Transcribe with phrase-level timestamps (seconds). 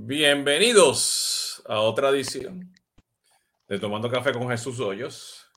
[0.00, 2.72] Bienvenidos a otra edición
[3.66, 5.50] de Tomando Café con Jesús Hoyos.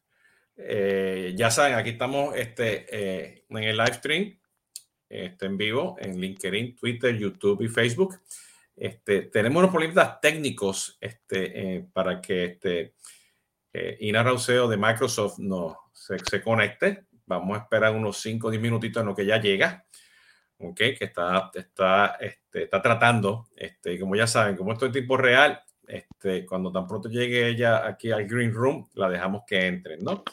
[0.57, 4.39] Eh, ya saben, aquí estamos este, eh, en el live stream,
[5.07, 8.19] este, en vivo, en LinkedIn, Twitter, YouTube y Facebook.
[8.75, 12.95] Este, tenemos unos problemas técnicos este, eh, para que este,
[13.99, 17.05] Ina Rauseo de Microsoft no, se, conecte.
[17.27, 19.85] Vamos a esperar unos 5 o 10 minutitos en lo que ya llega.
[20.57, 22.17] Okay, que está, está,
[22.51, 26.85] este, está tratando, este, como ya saben, como esto es tipo real, este, cuando tan
[26.85, 30.25] pronto llegue ella aquí al Green Room, la dejamos que entre, ¿no?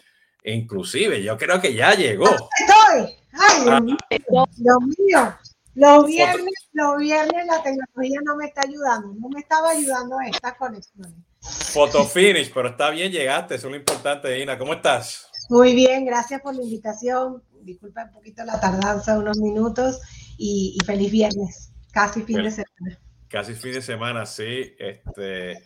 [0.42, 2.26] E inclusive, yo creo que ya llegó.
[2.26, 3.14] ¡Estoy!
[3.34, 3.96] ¡Ay,
[4.28, 4.84] Dios ah.
[4.98, 5.38] mío!
[5.74, 10.56] Los viernes, los viernes la tecnología no me está ayudando, no me estaba ayudando esta
[10.56, 11.24] conexión.
[11.40, 14.58] Photo finish, pero está bien, llegaste, eso es lo importante, Ina.
[14.58, 15.30] ¿Cómo estás?
[15.48, 17.44] Muy bien, gracias por la invitación.
[17.62, 20.00] Disculpa un poquito la tardanza, unos minutos
[20.36, 22.98] y, feliz viernes, casi fin de semana.
[23.28, 24.74] Casi fin de semana, sí.
[24.78, 25.62] Este,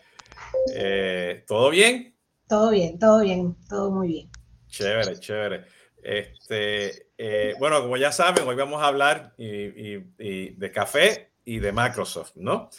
[0.74, 2.16] eh, ¿Todo bien?
[2.48, 4.30] Todo bien, todo bien, todo muy bien.
[4.68, 5.64] Chévere, chévere.
[6.02, 12.32] Este, eh, bueno, como ya saben, hoy vamos a hablar de café y de Microsoft,
[12.34, 12.70] ¿no?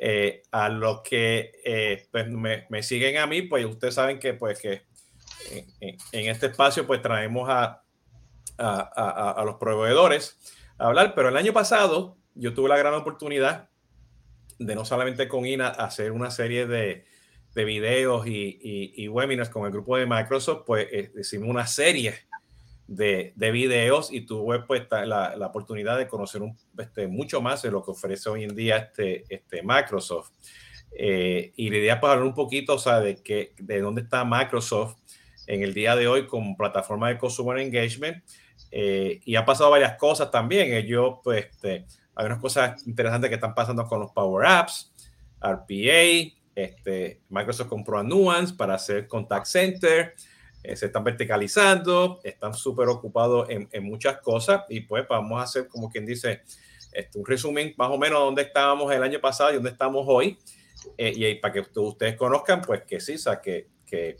[0.00, 4.82] Eh, a los que pues me, siguen a mí, pues ustedes saben que, pues, que
[5.80, 7.82] en, este espacio, pues traemos a,
[8.58, 10.36] a, a los proveedores
[10.78, 13.68] hablar, pero el año pasado yo tuve la gran oportunidad
[14.58, 17.04] de no solamente con INA hacer una serie de,
[17.54, 22.14] de videos y, y, webinars con el grupo de Microsoft, pues eh, hicimos una serie
[22.86, 27.62] de, de, videos y tuve pues la, la oportunidad de conocer un, este, mucho más
[27.62, 30.30] de lo que ofrece hoy en día este, este Microsoft.
[30.94, 34.24] Eh, y la idea para hablar un poquito, o sea, de, que, de dónde está
[34.24, 34.96] Microsoft
[35.46, 38.22] en el día de hoy como plataforma de Consumer Engagement
[38.70, 40.72] eh, y ha pasado varias cosas también.
[40.72, 44.92] Ellos, pues, este, hay unas cosas interesantes que están pasando con los Power Apps,
[45.40, 50.14] RPA, este, Microsoft compró a Nuance para hacer contact center,
[50.62, 55.44] eh, se están verticalizando, están súper ocupados en, en, muchas cosas y pues vamos a
[55.44, 56.42] hacer como quien dice
[56.92, 60.04] este, un resumen más o menos de dónde estábamos el año pasado y dónde estamos
[60.06, 60.38] hoy.
[60.98, 64.16] Eh, y para que ustedes conozcan, pues que sí, o sea, que, que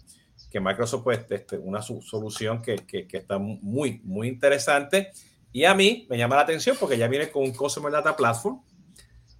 [0.52, 5.10] que Microsoft pues este, una solución que, que, que, está muy, muy interesante.
[5.52, 8.62] Y a mí me llama la atención porque ya viene con un Customer Data Platform,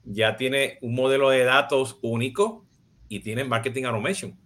[0.05, 2.67] ya tiene un modelo de datos único
[3.09, 4.39] y tiene Marketing Automation.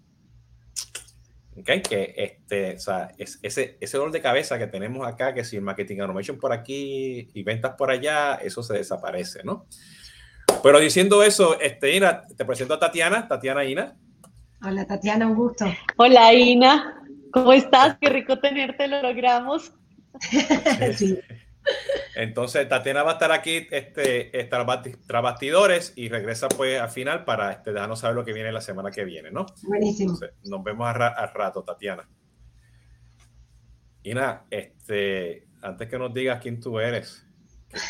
[1.59, 5.43] Okay, que este, o sea, es, ese, ese dolor de cabeza que tenemos acá, que
[5.43, 9.67] si el Marketing Automation por aquí y ventas por allá, eso se desaparece, ¿no?
[10.63, 13.97] Pero diciendo eso, este, Ina, te presento a Tatiana, Tatiana Ina.
[14.63, 15.65] Hola Tatiana, un gusto.
[15.97, 17.97] Hola Ina, ¿cómo estás?
[18.01, 19.73] Qué rico tenerte, lo logramos.
[22.17, 27.53] Entonces Tatiana va a estar aquí este, tras bastidores y regresa pues al final para
[27.53, 29.45] este, dejarnos saber lo que viene la semana que viene, ¿no?
[29.65, 30.19] Buenísimo.
[30.45, 32.09] nos vemos al rato, Tatiana.
[34.03, 37.27] Ina, este, antes que nos digas quién tú eres,
[37.69, 37.81] ¿qué,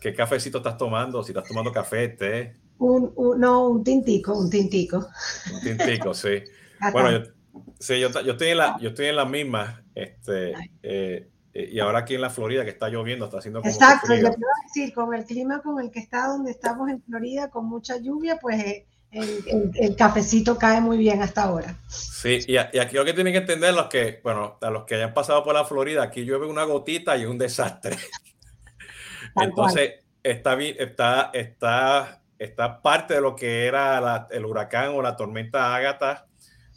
[0.00, 1.22] qué cafecito estás tomando?
[1.24, 2.54] Si estás tomando café, té.
[2.78, 5.08] Un, no, un tintico, un tintico.
[5.52, 6.42] Un tintico, sí.
[6.92, 7.32] bueno, yo,
[7.80, 12.00] sí, yo, yo, estoy en la, yo estoy en la misma, este, eh, y ahora
[12.00, 15.14] aquí en la Florida que está lloviendo, está haciendo como Exacto, yo quiero decir, con
[15.14, 18.86] el clima con el que está donde estamos en Florida, con mucha lluvia, pues eh,
[19.10, 21.76] el, el, cafecito cae muy bien hasta ahora.
[21.88, 24.94] Sí, y, y, aquí lo que tienen que entender los que, bueno, a los que
[24.94, 27.96] hayan pasado por la Florida, aquí llueve una gotita y un desastre.
[29.36, 35.74] Entonces, está está, está está parte de lo que era el huracán o la tormenta
[35.74, 36.26] Ágata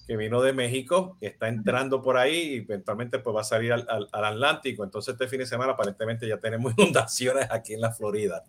[0.06, 4.08] que vino de México, está entrando por ahí y eventualmente pues va a salir al,
[4.12, 4.84] Atlántico.
[4.84, 8.44] Entonces este fin de semana aparentemente ya tenemos inundaciones aquí en la Florida.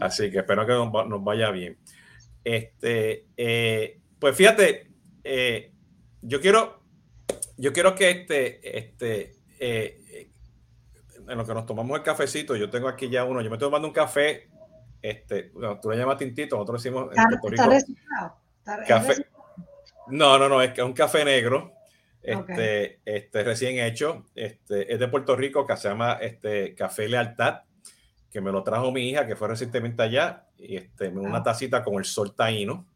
[0.00, 1.76] Así que espero que nos, vaya bien.
[2.44, 4.90] Este, eh, pues fíjate,
[5.24, 5.72] eh,
[6.22, 6.82] yo quiero,
[7.56, 10.30] yo quiero que este, este, eh,
[11.28, 13.66] en lo que nos tomamos el cafecito, yo tengo aquí ya uno, yo me estoy
[13.66, 14.48] tomando un café
[15.02, 18.36] este, tú lo llamas tintito, nosotros decimos en Puerto Rico.
[18.86, 19.14] café.
[20.10, 21.72] No, no, no, es que es un café negro,
[22.22, 27.60] este, este recién hecho, este, es de Puerto Rico, que se llama este Café Lealtad,
[28.30, 31.94] que me lo trajo mi hija, que fue recientemente allá, y este, una tacita con
[31.94, 32.86] el sol taíno.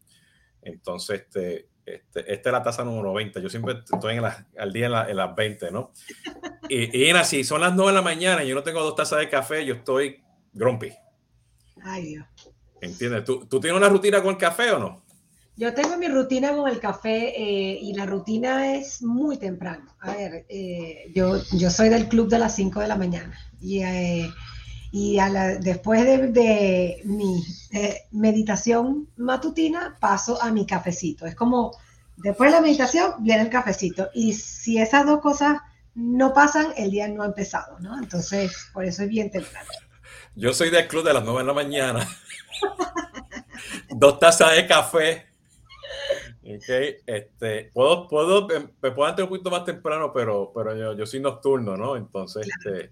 [0.61, 3.41] Entonces, este, este, esta es la taza número 20.
[3.41, 5.91] Yo siempre estoy en al día en, las 20, ¿no?
[6.69, 9.19] Y, y si son las 9 de la mañana y yo no tengo dos tazas
[9.19, 10.23] de café, yo estoy
[10.53, 10.93] grumpy.
[11.81, 12.25] Ay, Dios.
[12.81, 13.23] ¿Entiendes?
[13.23, 15.03] ¿Tú, ¿Tú, tienes una rutina con el café o no?
[15.55, 19.95] Yo tengo mi rutina con el café eh, y la rutina es muy temprano.
[19.99, 23.83] A ver, eh, yo, yo soy del club de las 5 de la mañana y,
[23.83, 24.33] eh,
[24.91, 25.17] y
[25.61, 31.25] después de, mi eh, meditación matutina paso a mi cafecito.
[31.25, 31.71] Es como,
[32.17, 34.09] después de la meditación viene el cafecito.
[34.13, 35.61] Y si esas dos cosas
[35.95, 37.97] no pasan, el día no ha empezado, ¿no?
[37.97, 39.67] Entonces, por eso es bien temprano.
[40.35, 42.07] Yo soy del club de las 9 de la mañana.
[43.89, 45.32] Dos tazas de café.
[46.45, 51.05] Okay, este, puedo, puedo, me puedo entrar un poquito más temprano, pero, pero yo, yo
[51.05, 51.95] soy nocturno, ¿no?
[51.95, 52.91] Entonces, este,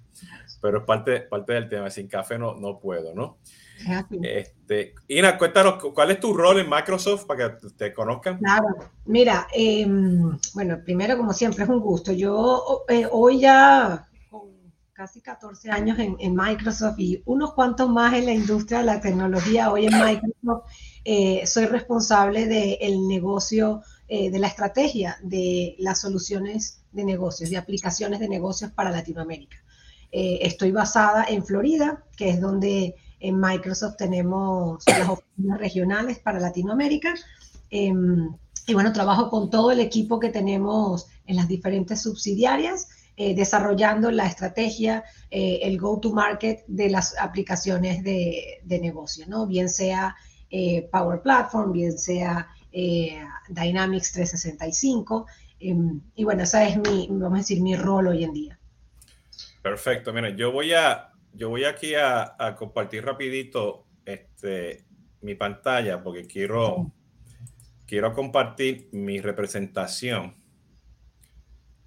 [0.62, 1.90] pero es parte, parte del tema.
[1.90, 3.40] Sin café no, no puedo, ¿no?
[4.22, 8.38] Este, Ina, cuéntanos, ¿cuál es tu rol en Microsoft para que te conozcan?
[8.38, 8.68] Claro,
[9.06, 12.12] mira, em, bueno, primero, como siempre, es un gusto.
[12.12, 14.08] Yo eh, hoy ya
[15.02, 19.02] casi 14 años en, en, Microsoft y unos cuantos más en la industria de la
[19.02, 20.70] tecnología, hoy en Microsoft
[21.04, 27.58] eh, soy responsable del negocio, eh, de la estrategia de las soluciones de negocios, de
[27.58, 29.58] aplicaciones de negocios para Latinoamérica.
[30.12, 36.40] Eh, estoy basada en Florida, que es donde en Microsoft tenemos las oficinas regionales para
[36.40, 37.16] Latinoamérica.
[37.72, 38.30] Em,
[38.68, 42.88] y bueno, trabajo con todo el equipo que tenemos en las diferentes subsidiarias,
[43.18, 49.46] eh, desarrollando la estrategia, eh, el go-to-market de las aplicaciones de, de, negocio, ¿no?
[49.46, 50.16] Bien sea
[50.92, 52.50] Power Platform, bien sea
[53.50, 55.26] Dynamics 365.
[55.62, 58.60] Em, y bueno, esa es mi, vamos a decir, mi rol hoy en día.
[59.62, 60.12] Perfecto.
[60.12, 64.86] Mira, yo voy a, yo voy aquí a, compartir rapidito este,
[65.22, 66.92] mi pantalla porque quiero,
[67.86, 70.41] quiero compartir mi representación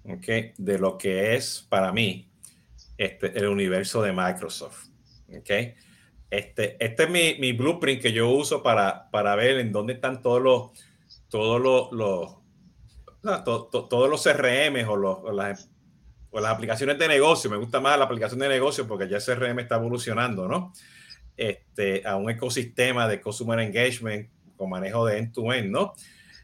[0.07, 2.29] okay, de lo que es para mí
[2.97, 4.87] este, el universo de Microsoft.
[5.39, 5.75] Okay.
[6.29, 10.21] Este, este es mi, mi, blueprint que yo uso para, para ver en dónde están
[10.21, 10.71] todos los,
[11.29, 12.35] todos los, los
[13.89, 15.69] todos los CRM o, los, las
[16.29, 19.57] pues las aplicaciones de negocio, me gusta más la aplicación de negocio porque ya CRM
[19.59, 20.73] está evolucionando, ¿no?
[21.37, 25.93] Este, a un ecosistema de Customer Engagement con manejo de end-to-end, ¿no?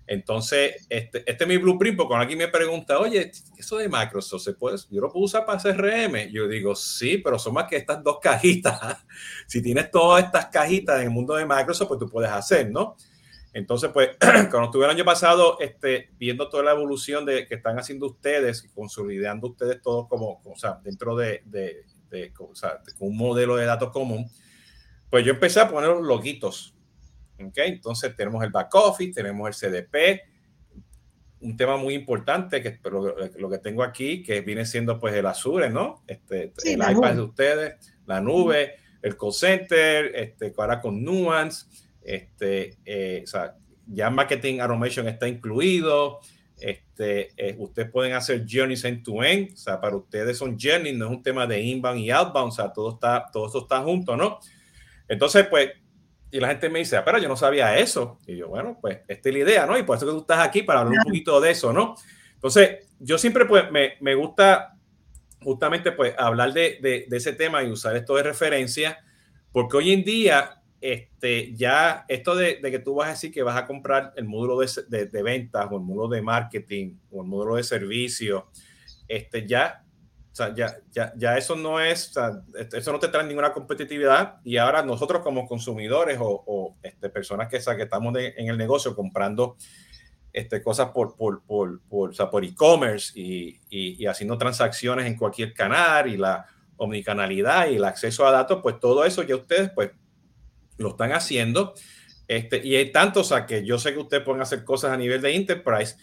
[0.08, 4.44] Entonces, este, este es mi blueprint, porque cuando alguien me pregunta, oye, eso de Microsoft,
[4.44, 6.32] ¿se puede, yo lo puedo usar para CRM?
[6.32, 8.98] Yo digo, sí, pero son más que estas dos cajitas.
[9.48, 12.98] si tienes todas estas cajitas en el mundo de Microsoft, pues tú puedes hacer, ¿no?
[13.54, 17.78] Entonces, pues, cuando estuve el año pasado este, viendo toda la evolución de, que están
[17.78, 23.18] haciendo ustedes, consolidando ustedes todo como, o sea, dentro de, de, de o sea, un
[23.18, 24.30] modelo de datos común,
[25.10, 26.76] pues yo empecé a poner los loguitos.
[27.46, 27.58] ¿Ok?
[27.58, 30.22] Entonces, tenemos el back office, tenemos el CDP,
[31.42, 35.26] un tema muy importante que lo, lo, que tengo aquí, que viene siendo pues el
[35.26, 36.04] Azure, ¿no?
[36.08, 41.66] Este, el iPad de ustedes, la nube, el call center, este, ahora con Nuance
[42.02, 43.56] este, eh, o sea,
[43.88, 46.20] ya Marketing Automation está incluido.
[46.58, 50.96] Este, eh, ustedes pueden hacer journeys end to end, o sea, para ustedes son journeys,
[50.96, 53.82] no es un tema de inbound y outbound, o sea, todo está, todo eso está
[53.82, 54.40] junto, ¿no?
[55.08, 55.72] Entonces, pues,
[56.32, 58.20] y la gente me dice, ah, pero yo no sabía eso.
[58.26, 59.78] Y yo, bueno, pues, esta es la idea, ¿no?
[59.78, 61.96] Y por eso que tú estás aquí para hablar un poquito de eso, ¿no?
[62.34, 64.78] Entonces, yo siempre, pues, me, me gusta
[65.44, 69.00] justamente, pues, hablar de, de, de ese tema y usar esto de referencia,
[69.52, 73.56] porque hoy en día este, ya esto de, que tú vas a decir que vas
[73.56, 77.56] a comprar el módulo de, de, ventas o el módulo de marketing o el módulo
[77.56, 78.48] de servicio,
[79.08, 79.86] este, ya,
[80.32, 82.42] o sea, ya, ya, ya, eso no es, o sea,
[82.72, 87.50] eso no te trae ninguna competitividad y ahora nosotros como consumidores o, o este, personas
[87.50, 89.58] que, que estamos en el negocio comprando
[90.32, 95.06] este, cosas por, por, por, por, o sea, por e-commerce y, y, y haciendo transacciones
[95.06, 96.46] en cualquier canal y la
[96.78, 99.92] omnicanalidad y el acceso a datos, pues todo eso ya ustedes pues
[100.78, 101.74] lo están haciendo.
[102.28, 105.22] Este, y hay tantos, a que yo sé que ustedes pueden hacer cosas a nivel
[105.22, 105.98] de enterprise,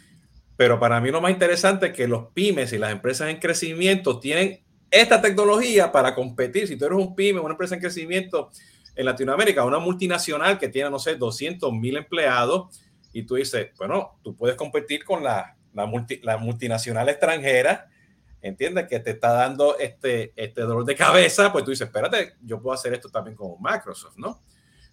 [0.58, 4.18] pero para mí lo más interesante es que los pymes y las empresas en crecimiento
[4.18, 4.60] tienen
[4.90, 6.66] esta tecnología para competir.
[6.66, 8.50] Si tú eres un pyme, una empresa en crecimiento
[8.96, 12.76] en Latinoamérica, una multinacional que tiene, no sé, 200 mil empleados,
[13.12, 17.88] y tú dices, bueno, tú puedes competir con la, la, multinacional extranjera,
[18.42, 18.88] ¿entiendes?
[18.88, 22.74] Que te está dando este, este dolor de cabeza, pues tú dices, espérate, yo puedo
[22.74, 24.42] hacer esto también con Microsoft, ¿no?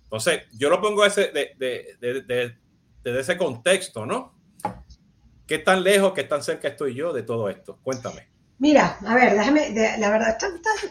[0.03, 2.59] Entonces, yo lo pongo ese, de,
[3.03, 4.34] desde ese contexto, ¿no?
[5.47, 7.77] ¿Qué tan lejos, qué tan cerca estoy yo de todo esto?
[7.83, 8.27] Cuéntame.
[8.57, 10.37] Mira, a ver, déjame, la verdad,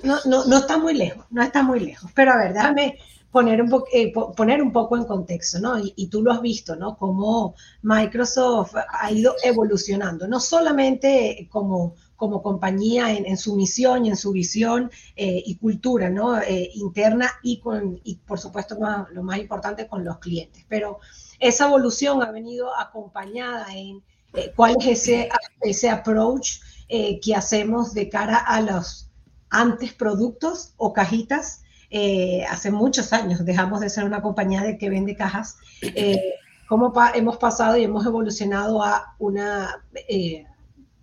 [0.03, 2.99] no, no, no, está muy lejos, no está muy lejos, pero a ver, déjame
[3.31, 5.79] poner un, eh, poner un poco en contexto, ¿no?
[5.79, 6.97] Y, y, tú lo has visto, ¿no?
[6.99, 14.17] Cómo Microsoft ha ido evolucionando, no solamente como como compañía en, su misión y en
[14.17, 16.41] su visión eh, y cultura ¿no?
[16.41, 18.79] Eh, interna y, con, y por supuesto
[19.13, 20.65] lo más importante con los clientes.
[20.69, 21.01] Pero
[21.39, 24.03] esa evolución ha venido acompañada en
[24.35, 25.29] eh, cuál es ese,
[25.61, 29.11] ese approach que hacemos de cara a los
[29.51, 31.65] antes productos o cajitas
[31.97, 36.35] eh, hace muchos años dejamos de ser una compañía de que vende cajas, eh,
[36.69, 40.45] cómo hemos pasado y hemos evolucionado a una eh,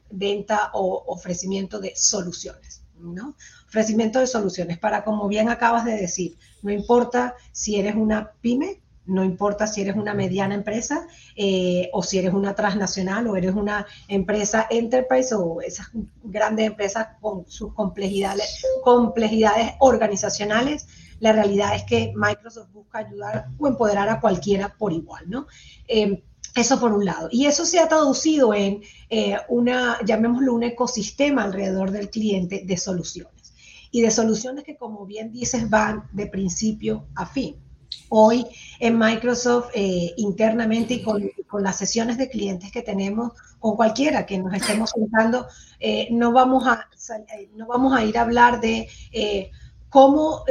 [0.09, 3.37] venta o ofrecimiento de soluciones, ¿no?
[3.67, 8.81] Ofrecimiento de soluciones para, como bien acabas de decir, no importa si eres una pyme,
[9.05, 13.53] no importa si eres una mediana empresa eh, o si eres una transnacional o eres
[13.55, 15.87] una empresa enterprise o esas
[16.23, 20.87] grandes empresas con sus complejidades, complejidades organizacionales,
[21.19, 25.47] la realidad es que Microsoft busca ayudar o empoderar a cualquiera por igual, ¿no?
[25.87, 26.23] Eh,
[26.55, 27.29] eso por un lado.
[27.31, 32.77] Y eso se ha traducido en eh, una, llamémoslo, un ecosistema alrededor del cliente de
[32.77, 33.53] soluciones.
[33.91, 37.55] Y de soluciones que, como bien dices, van de principio a fin.
[38.13, 38.45] Hoy
[38.79, 41.31] en Microsoft, eh, internamente y con,
[41.63, 45.47] las sesiones de clientes que tenemos, con cualquiera que nos estemos juntando,
[45.79, 46.87] eh, no, vamos a,
[47.55, 48.87] no vamos a ir a hablar de
[49.89, 50.43] cómo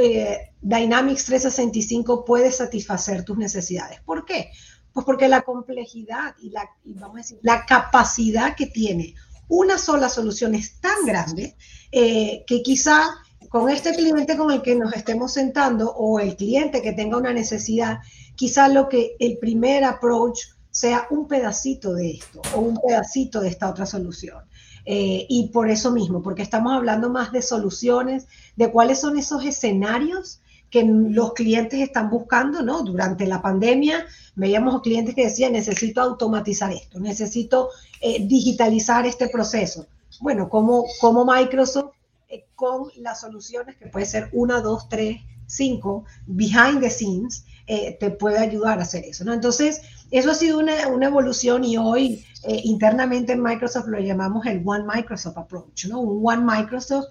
[0.61, 4.01] Dynamics 365 puede satisfacer tus necesidades.
[4.01, 4.51] ¿Por qué?
[4.93, 9.15] Pues porque la complejidad y la, vamos a decir, la capacidad que tiene
[9.51, 11.57] una sola solución es tan grande
[11.91, 13.03] eh, que quizá
[13.51, 17.33] con este cliente con el que nos estemos sentando o el cliente que tenga una
[17.33, 17.99] necesidad,
[18.35, 20.39] quizá lo que el primer approach
[20.71, 24.37] sea un pedacito de esto o un pedacito de esta otra solución.
[24.85, 29.43] Eh, y por eso mismo, porque estamos hablando más de soluciones, de cuáles son esos
[29.43, 30.39] escenarios
[30.69, 32.83] que los clientes están buscando, ¿no?
[32.83, 34.05] Durante la pandemia
[34.35, 37.67] veíamos clientes que decían, necesito automatizar esto, necesito
[37.99, 39.87] eh, digitalizar este proceso.
[40.21, 41.91] Bueno, como, como Microsoft,
[42.61, 48.11] con las soluciones que puede ser una, dos, tres, cinco, behind the scenes, eh, te
[48.11, 49.33] puede ayudar a hacer eso, ¿no?
[49.33, 54.61] Entonces, eso ha sido una, una evolución y hoy internamente en Microsoft lo llamamos el
[54.63, 56.01] One Microsoft Approach, ¿no?
[56.01, 57.05] Un One Microsoft,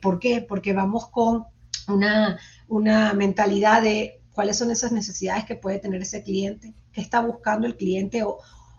[0.00, 0.44] ¿por qué?
[0.46, 1.44] Porque vamos con
[1.88, 2.38] una
[2.68, 7.66] una mentalidad de cuáles son esas necesidades que puede tener ese cliente, qué está buscando
[7.66, 8.38] el cliente o,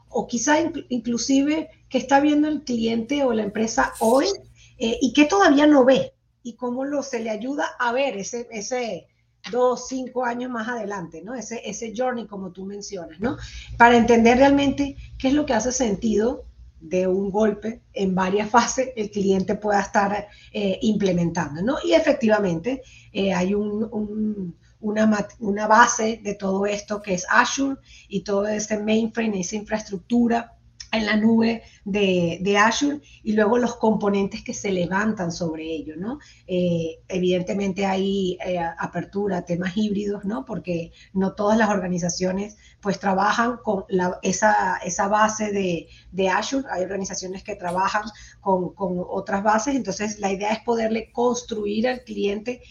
[0.10, 0.58] o quizá
[0.90, 4.28] inclusive qué está viendo el cliente o la empresa hoy
[4.78, 8.48] eh, y qué todavía no ve y cómo lo, se le ayuda a ver ese,
[8.52, 9.08] ese
[9.52, 11.36] dos, cinco años más adelante, ¿no?
[11.36, 13.38] Ese, ese journey como tú mencionas, ¿no?
[13.78, 16.46] Para entender realmente qué es lo que hace sentido
[16.80, 21.78] de un golpe en varias fases el cliente pueda estar eh, implementando, ¿no?
[21.84, 22.82] Y efectivamente
[23.12, 28.78] eh, hay un, una, una, base de todo esto que es Azure y todo ese
[28.80, 30.57] mainframe, esa infraestructura
[30.92, 36.20] en la nube de, Azure y luego los componentes que se levantan sobre ello, ¿no?
[36.48, 40.46] Eh, evidentemente hay eh, apertura temas híbridos, ¿no?
[40.46, 43.86] Porque no todas las organizaciones pues trabajan con
[44.22, 48.04] esa, esa, base de, de, Azure, hay organizaciones que trabajan
[48.40, 52.62] con, con otras bases, entonces la idea es poderle construir al cliente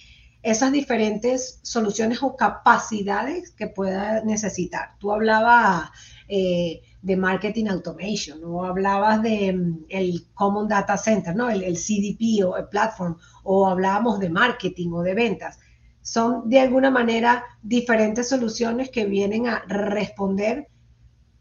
[0.47, 4.91] esas diferentes soluciones o capacidades que pueda necesitar.
[5.01, 5.91] Tú hablabas
[6.29, 11.49] eh, de marketing automation, o hablabas de mm, el Common Data Center, ¿no?
[11.49, 15.61] El, el, CDP o el platform, o hablábamos de marketing o de ventas.
[16.03, 20.67] Son de alguna manera diferentes soluciones que vienen a responder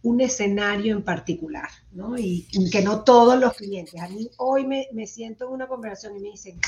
[0.03, 2.15] un escenario en particular, ¿no?
[2.15, 3.99] Y, que no todos los clientes.
[3.99, 6.59] A mí hoy me, me, siento en una conversación y me dicen,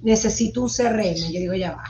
[0.00, 1.30] necesito un CRM.
[1.30, 1.84] Yo digo, ya va,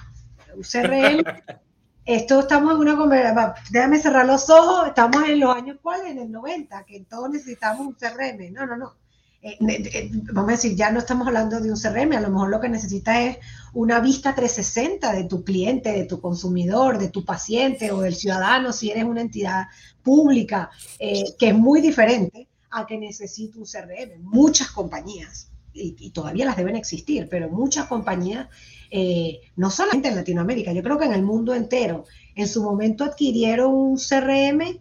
[0.53, 1.23] un CRM
[2.07, 6.19] esto estamos en una conversación, déjame cerrar los ojos, estamos en los años cuáles, en
[6.19, 8.53] el 90, que todos necesitamos un CRM.
[8.53, 8.95] No, no, no.
[9.43, 12.49] Eh, eh, vamos a decir, ya no estamos hablando de un CRM, a lo mejor
[12.49, 13.39] lo que necesitas es
[13.75, 18.73] una vista 360 de tu cliente, de tu consumidor, de tu paciente o del ciudadano,
[18.73, 19.67] si eres una entidad
[20.03, 24.23] pública, eh, que es muy diferente a que necesite un CRM.
[24.23, 28.49] Muchas compañías, y, y todavía las deben existir, pero muchas compañías
[28.91, 32.05] eh, no solamente en Latinoamérica, yo creo que en el mundo entero.
[32.35, 34.81] En su momento adquirieron un CRM,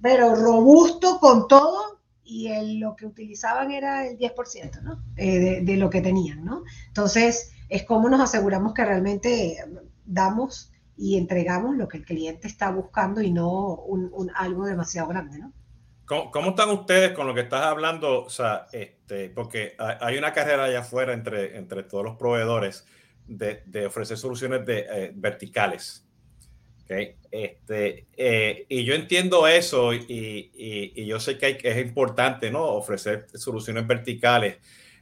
[0.00, 5.02] pero robusto con todo, y lo que utilizaban era el 10% ¿no?
[5.16, 6.44] Eh, de, lo que tenían.
[6.44, 6.62] ¿no?
[6.88, 9.58] Entonces, es como nos aseguramos que realmente
[10.04, 15.38] damos y entregamos lo que el cliente está buscando y no un, algo demasiado grande.
[15.38, 15.52] ¿no?
[16.06, 18.24] ¿Cómo, están ustedes con lo que estás hablando?
[18.24, 22.86] O sea, este, porque hay una carrera allá afuera entre, entre todos los proveedores
[23.26, 26.06] de, ofrecer soluciones de, eh, verticales.
[26.86, 32.64] Este, eh, y yo entiendo eso y, yo sé que, hay, es importante ¿no?
[32.64, 34.58] ofrecer soluciones verticales.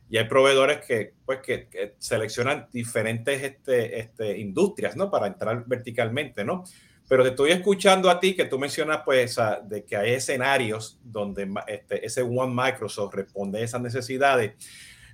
[0.09, 5.11] Y hay proveedores que, pues, que, seleccionan diferentes este, este, industrias ¿no?
[5.11, 6.45] para entrar verticalmente.
[6.45, 6.65] ¿no?
[7.13, 11.47] Pero te estoy escuchando a ti que tú mencionas pues, de que hay escenarios donde
[11.67, 14.55] este, ese One Microsoft responde a esas necesidades.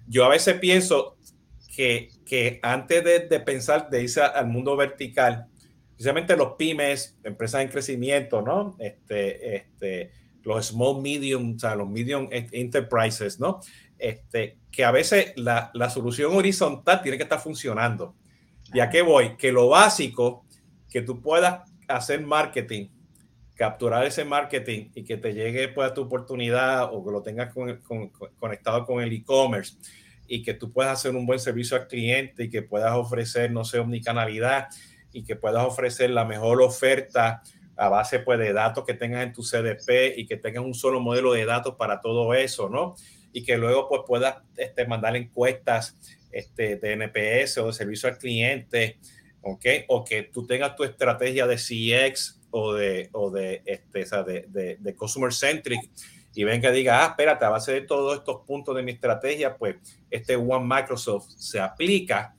[0.07, 1.17] Yo a veces pienso,
[1.75, 5.49] que, que antes de, de, pensar de irse al mundo vertical,
[5.89, 8.77] precisamente los pymes, empresas en crecimiento, ¿no?
[8.79, 10.13] Este, este,
[10.45, 13.59] los small, medium, o sea, los medium enterprises, ¿no?
[13.99, 18.15] Este, que a veces la, la solución horizontal tiene que estar funcionando.
[18.73, 19.37] ¿Y a qué voy?
[19.37, 20.45] Que lo básico,
[20.89, 22.89] que tú puedas hacer marketing,
[23.55, 27.53] capturar ese marketing y que te llegue pues, a tu oportunidad o que lo tengas
[27.53, 29.77] con, con, conectado con el e-commerce
[30.29, 33.65] y que tú puedas hacer un buen servicio al cliente y que puedas ofrecer, no
[33.65, 34.69] sé, omnicanalidad
[35.13, 37.43] y que puedas ofrecer la mejor oferta
[37.77, 41.01] a base pues, de datos que tengas en tu CDP y que tengas un solo
[41.01, 42.97] modelo de datos para todo eso, ¿no?
[43.33, 45.97] Y que luego pues, puedas este, mandar encuestas
[46.31, 48.99] este, de NPS o de servicio al cliente,
[49.43, 49.65] ¿ok?
[49.89, 54.23] O que tú tengas tu estrategia de CX o de, o de, este, o sea,
[54.23, 55.91] de, de, de Customer Centric
[56.35, 59.57] y venga y diga, ah, espérate, a base de todos estos puntos de mi estrategia,
[59.57, 59.77] pues
[60.11, 62.37] este One Microsoft se aplica.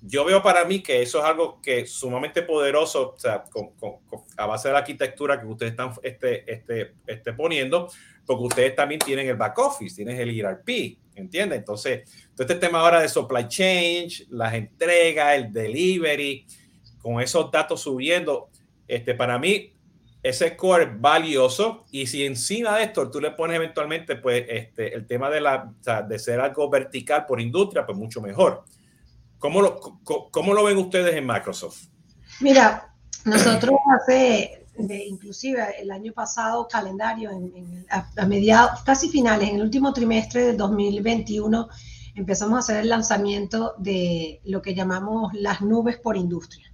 [0.00, 3.96] Yo veo para mí que eso es algo que sumamente poderoso, o sea, con, con,
[4.36, 7.88] a base de la arquitectura que ustedes están este, este, este poniendo,
[8.26, 11.58] porque ustedes también tienen el back office, tienes el ERP, ¿entiendes?
[11.58, 16.46] Entonces, todo este tema ahora de supply chain, las entregas, el delivery,
[17.00, 18.48] con esos datos subiendo,
[18.86, 19.72] este, para mí
[20.22, 21.84] ese core valioso.
[21.90, 25.74] Y si encima de esto tú le pones eventualmente pues este el tema de la
[25.78, 28.64] o sea, de ser algo vertical por industria pues mucho mejor.
[29.38, 31.86] Cómo lo cómo lo ven ustedes en Microsoft
[32.40, 39.08] mira nosotros hace de, inclusive el año pasado calendario en, en, a, a, mediados casi
[39.08, 41.68] finales en el último trimestre de 2021
[42.14, 46.72] empezamos a hacer el lanzamiento de lo que llamamos las nubes por industria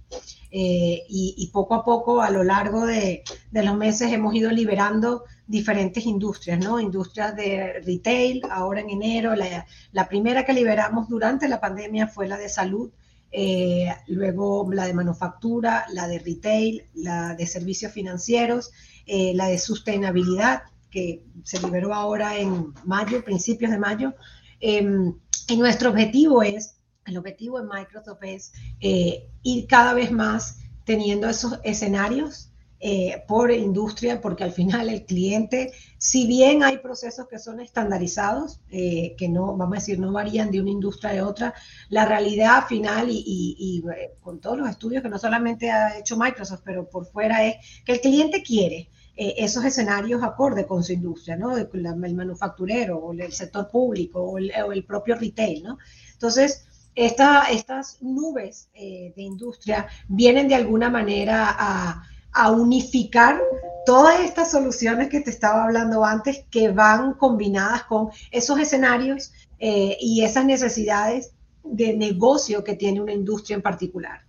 [0.51, 4.51] eh, y, y, poco a poco a lo largo de, de, los meses hemos ido
[4.51, 6.79] liberando diferentes industrias, ¿no?
[6.79, 12.27] Industrias de retail, ahora en enero, la, la primera que liberamos durante la pandemia fue
[12.27, 12.91] la de salud,
[13.31, 18.71] eh, luego la de manufactura, la de retail, la de servicios financieros,
[19.05, 24.13] eh, la de sostenibilidad, que se liberó ahora en mayo, principios de mayo.
[24.59, 25.13] Eh,
[25.47, 31.27] y nuestro objetivo es el objetivo de Microsoft es eh, ir cada vez más teniendo
[31.27, 37.37] esos escenarios eh, por industria, porque al final el cliente, si bien hay procesos que
[37.37, 41.53] son estandarizados, eh, que no, vamos a decir, no varían de una industria a otra,
[41.89, 43.83] la realidad final y,
[44.21, 47.93] con todos los estudios que no solamente ha hecho Microsoft, pero por fuera es que
[47.93, 48.89] el cliente quiere
[49.21, 51.57] eh, esos escenarios acorde con su industria, ¿no?
[51.57, 55.77] El, manufacturero o el sector público o el, propio retail, ¿no?
[56.13, 63.41] Entonces, esta, estas nubes eh, de industria vienen de alguna manera a, a, unificar
[63.85, 69.97] todas estas soluciones que te estaba hablando antes que van combinadas con esos escenarios eh,
[69.99, 74.21] y esas necesidades de negocio que tiene una industria en particular.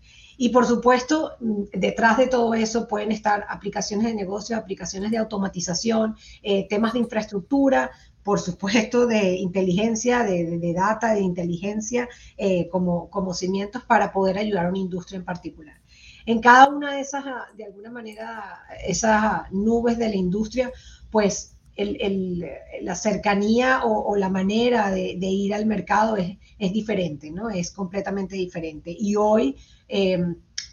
[0.43, 6.17] Y por supuesto, detrás de todo eso pueden estar aplicaciones de negocio, aplicaciones de automatización,
[6.43, 7.91] eh, temas de infraestructura,
[8.23, 14.39] por supuesto, de inteligencia, de, de data, de inteligencia eh, como, como cimientos para poder
[14.39, 15.77] ayudar a una industria en particular.
[16.25, 17.23] En cada una de esas,
[17.55, 20.73] de alguna manera, esas nubes de la industria,
[21.11, 22.51] pues el, el,
[22.81, 27.51] la cercanía o, o, la manera de, de ir al mercado es, es, diferente, ¿no?
[27.51, 28.95] Es completamente diferente.
[28.99, 29.57] Y hoy
[29.91, 30.25] eh,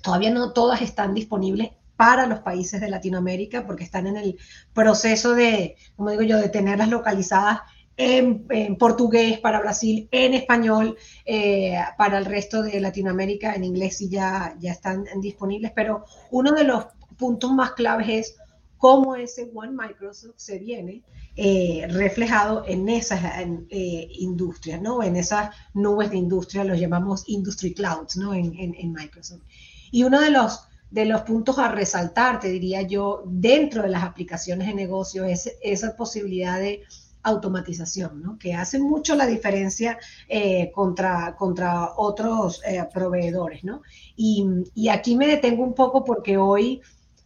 [0.01, 4.37] todavía no todas están disponibles para los países de Latinoamérica porque están en el
[4.73, 7.61] proceso de, como digo yo, de tenerlas localizadas
[7.97, 14.09] en, portugués para Brasil, en español eh, para el resto de Latinoamérica, en inglés y
[14.09, 16.85] ya, ya están disponibles, pero uno de los
[17.17, 18.35] puntos más claves es
[18.77, 21.01] cómo ese One Microsoft se viene
[21.39, 25.03] eh, reflejado en esas en, eh, industrias, ¿no?
[25.03, 28.33] En esas nubes de industria, los llamamos Industry Clouds, ¿no?
[28.33, 29.43] En, en, Microsoft.
[29.91, 34.03] Y uno de los de los puntos a resaltar, te diría yo, dentro de las
[34.03, 36.81] aplicaciones de negocio es esa posibilidad de
[37.21, 38.39] automatización, ¿no?
[38.39, 42.61] que hace mucho la diferencia eh, contra, contra otros
[42.93, 43.65] proveedores.
[43.65, 43.83] ¿no?
[44.15, 46.81] Y, y, aquí me detengo un poco porque hoy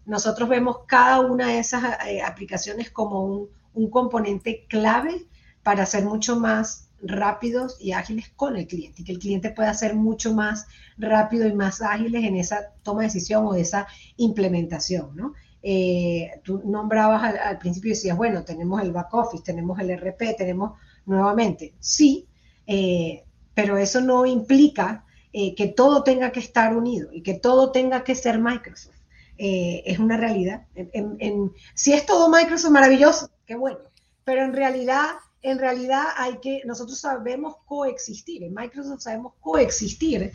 [0.07, 1.83] nosotros vemos cada una de esas
[2.25, 5.25] aplicaciones como un, un componente clave
[5.63, 9.73] para hacer mucho más rápidos y ágiles con el cliente y que el cliente pueda
[9.73, 15.15] ser mucho más rápido y más ágiles en esa toma de decisión o esa implementación,
[15.15, 15.33] ¿no?
[15.63, 20.35] Eh, tú nombrabas al, principio y decías, bueno, tenemos el back office, tenemos el RP,
[20.35, 20.73] tenemos
[21.05, 22.27] nuevamente, sí,
[22.65, 27.71] eh, pero eso no implica eh, que todo tenga que estar unido y que todo
[27.71, 28.95] tenga que ser Microsoft.
[29.37, 30.67] Eh, es una realidad.
[30.75, 33.79] En, en, si es todo Microsoft, maravilloso, qué bueno,
[34.23, 35.11] pero en realidad
[35.43, 40.31] en realidad hay que, nosotros sabemos coexistir, en Microsoft sabemos coexistir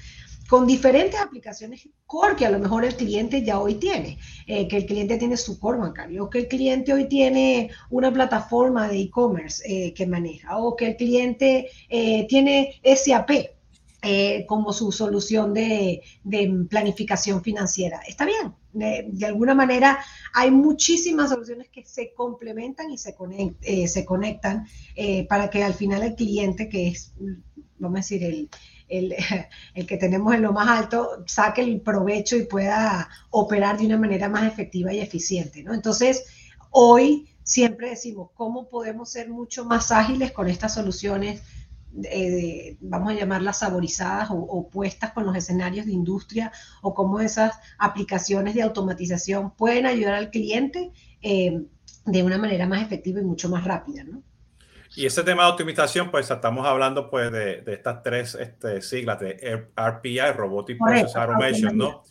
[0.48, 4.76] con diferentes aplicaciones core que a lo mejor el cliente ya hoy tiene, eh, que
[4.78, 9.62] el cliente tiene su core bancario, que el cliente hoy tiene una plataforma de e-commerce
[9.66, 13.30] eh, que maneja, o que el cliente eh, tiene SAP
[14.46, 16.00] como su solución de,
[16.70, 18.00] planificación financiera.
[18.06, 19.98] Está bien, de, alguna manera
[20.32, 23.14] hay muchísimas soluciones que se complementan y se,
[23.88, 24.66] se conectan
[25.28, 27.12] para que al final el cliente, que es,
[27.78, 28.50] vamos a decir, el
[28.88, 33.98] el, que tenemos en lo más alto saque el provecho y pueda operar de una
[33.98, 35.62] manera más efectiva y eficiente.
[35.62, 35.74] ¿no?
[35.74, 36.24] Entonces,
[36.70, 41.42] hoy siempre decimos, ¿cómo podemos ser mucho más ágiles con estas soluciones?
[42.80, 48.54] Vamos a llamarlas saborizadas o, puestas con los escenarios de industria o cómo esas aplicaciones
[48.54, 51.62] de automatización pueden ayudar al cliente eh,
[52.04, 54.04] de una manera más efectiva y mucho más rápida.
[54.04, 54.22] ¿no?
[54.94, 59.20] Y ese tema de optimización, pues estamos hablando pues de, de estas tres este, siglas
[59.20, 62.02] de RPI, Robotic Process Automation, ¿no?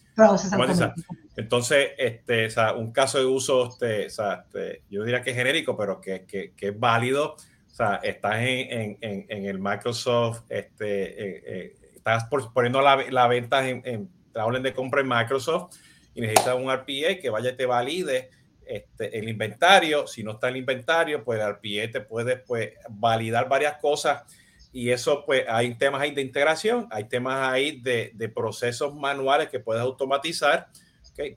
[1.36, 5.32] Entonces, este, o sea, un caso de uso, este, o sea, este, yo diría que
[5.32, 7.36] es genérico, pero que, que, que es válido.
[7.76, 13.28] O sea, estás en, en, en el Microsoft, este, eh, eh, estás poniendo la, la
[13.28, 15.76] venta en, en la orden de compra en Microsoft
[16.14, 18.30] y necesitas un RPA que vaya y te valide
[18.66, 20.08] este, el inventario.
[20.08, 24.24] Si no está el inventario, pues el RPA te puede pues, validar varias cosas
[24.72, 29.50] y eso pues hay temas ahí de integración, hay temas ahí de, de procesos manuales
[29.50, 30.70] que puedes automatizar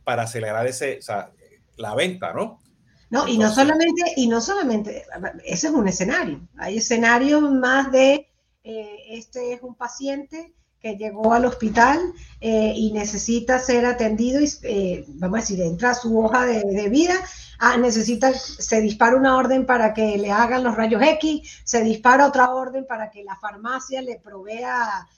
[0.05, 1.01] para acelerar ese,
[1.77, 2.61] la venta, ¿no?
[3.11, 5.05] No, y no solamente, y no solamente,
[5.45, 8.29] ese es un escenario, hay escenarios más de,
[8.65, 11.99] eh, este es un paciente que llegó al hospital
[12.41, 16.89] eh, y necesita ser atendido, y, eh, vamos a decir, entra a su hoja de,
[16.91, 17.15] vida,
[17.59, 22.27] ah, necesita, se dispara una orden para que le hagan los rayos X, se dispara
[22.27, 25.09] otra orden para que la farmacia le provea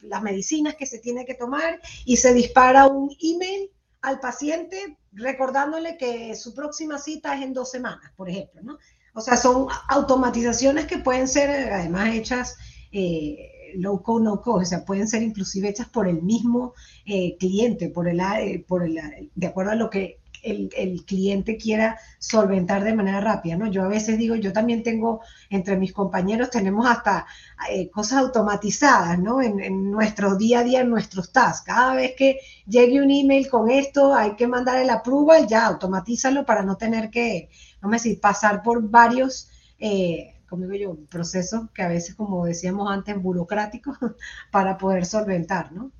[0.00, 3.70] las medicinas que se tiene que tomar y se dispara un email
[4.00, 8.78] al paciente recordándole que su próxima cita es en dos semanas, por ejemplo, ¿no?
[9.14, 12.56] O sea, son automatizaciones que pueden ser además hechas
[12.92, 17.36] eh, low code, no code, o sea, pueden ser inclusive hechas por el mismo eh,
[17.38, 18.98] cliente, por el, eh, por el,
[19.34, 23.66] de acuerdo a lo que el, cliente quiera solventar de manera rápida, ¿no?
[23.66, 25.20] Yo a veces digo, yo también tengo,
[25.50, 27.26] entre mis compañeros tenemos hasta
[27.70, 29.40] eh, cosas automatizadas, ¿no?
[29.42, 31.66] En, nuestro día a día, en nuestros tasks.
[31.66, 36.44] Cada vez que llegue un email con esto, hay que mandar el approval, ya, automatízalo
[36.44, 37.48] para no tener que,
[37.80, 39.50] vamos a decir, pasar por varios...
[39.78, 43.98] Eh, como digo yo, procesos que a veces, como decíamos antes, burocráticos
[44.50, 45.92] para poder solventar, ¿no?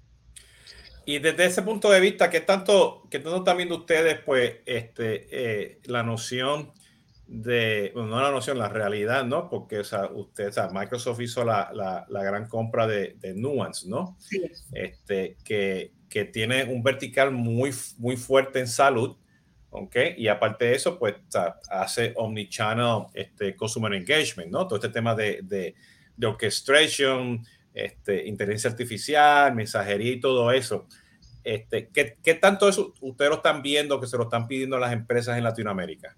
[1.09, 5.27] Y desde ese punto de vista, ¿qué tanto, qué tanto están viendo ustedes, pues, este,
[5.31, 6.71] eh, la noción
[7.27, 9.49] de, bueno, no la noción, la realidad, ¿no?
[9.49, 13.33] Porque, o sea, usted, o sea, Microsoft hizo la, la, la gran compra de, de,
[13.33, 14.19] Nuance, ¿no?
[14.21, 14.43] Sí.
[14.71, 19.17] Este, que, que tiene un vertical muy, muy fuerte en salud,
[19.71, 19.97] ¿ok?
[20.19, 21.15] Y aparte de eso, pues
[21.71, 24.69] hace omnichannel este, consumer engagement, ¿no?
[24.69, 25.75] Todo este tema de, de,
[26.19, 27.47] de orchestration,
[27.79, 30.87] este, inteligencia artificial, mensajería y todo eso.
[31.49, 34.93] Este, ¿qué, ¿Qué tanto eso ustedes lo están viendo que se lo están pidiendo las
[34.93, 36.15] empresas en Latinoamérica?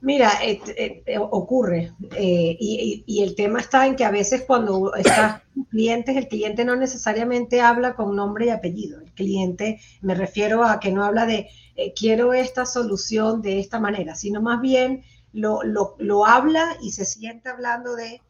[0.00, 0.58] Mira, eh,
[1.04, 5.64] eh, ocurre eh, y, y, el tema está en que a veces cuando estás con
[5.64, 9.02] clientes, el cliente no necesariamente habla con nombre y apellido.
[9.02, 11.50] El cliente, me refiero a que no habla de
[11.94, 15.02] quiero esta solución de esta manera, sino más bien
[15.34, 18.22] lo, lo, lo habla y se siente hablando de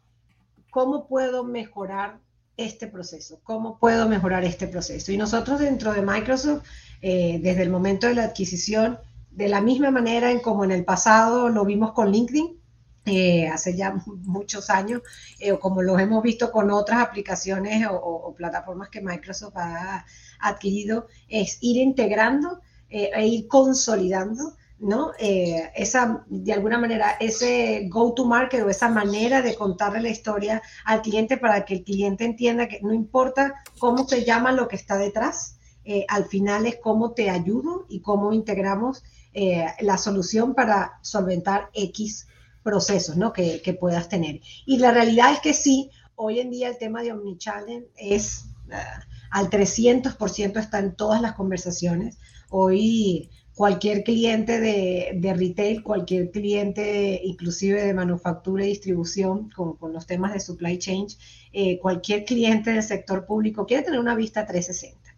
[0.70, 2.18] cómo puedo mejorar
[2.56, 5.12] este proceso, cómo puedo mejorar este proceso.
[5.12, 6.64] Y nosotros dentro de Microsoft,
[7.00, 8.98] desde el momento de la adquisición,
[9.30, 12.60] de la misma manera en como en el pasado lo vimos con LinkedIn,
[13.06, 15.02] eh, hace ya muchos años,
[15.38, 20.04] eh, o como lo hemos visto con otras aplicaciones o, plataformas que Microsoft ha
[20.38, 25.12] adquirido, es ir integrando eh, e ir consolidando, ¿no?
[25.18, 31.36] esa, de alguna manera, ese go-to-market o esa manera de contarle la historia al cliente
[31.36, 35.58] para que el cliente entienda que no importa cómo se llama lo que está detrás,
[36.08, 42.26] al final es cómo te ayudo y cómo integramos eh, la solución para solventar X
[42.64, 43.32] procesos ¿no?
[43.32, 44.40] que, que, puedas tener.
[44.66, 49.00] Y la realidad es que sí, hoy en día el tema de Omnichannel es uh,
[49.30, 52.18] al 300% está en todas las conversaciones.
[52.48, 53.30] Hoy
[53.60, 60.06] cualquier cliente de, de, retail, cualquier cliente inclusive de manufactura y distribución con, con los
[60.06, 61.06] temas de supply chain,
[61.52, 65.14] eh, cualquier cliente del sector público quiere tener una vista 360.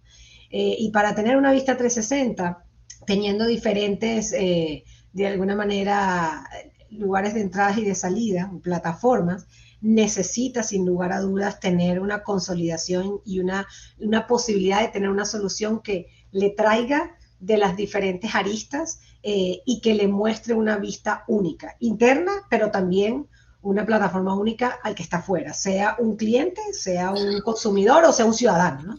[0.51, 2.65] Eh, y para tener una vista 360,
[3.07, 6.45] teniendo diferentes, eh, de alguna manera,
[6.91, 9.47] lugares de entrada y de salida, plataformas,
[9.81, 13.69] necesita sin lugar a dudas tener una consolidación y una,
[14.01, 19.81] una posibilidad de tener una solución que le traiga de las diferentes aristas eh, y
[19.81, 23.27] que le muestre una vista única, interna, pero también
[23.63, 28.27] una plataforma única al que está afuera, sea un cliente, sea un consumidor o sea
[28.27, 28.83] un ciudadano.
[28.83, 28.99] ¿no?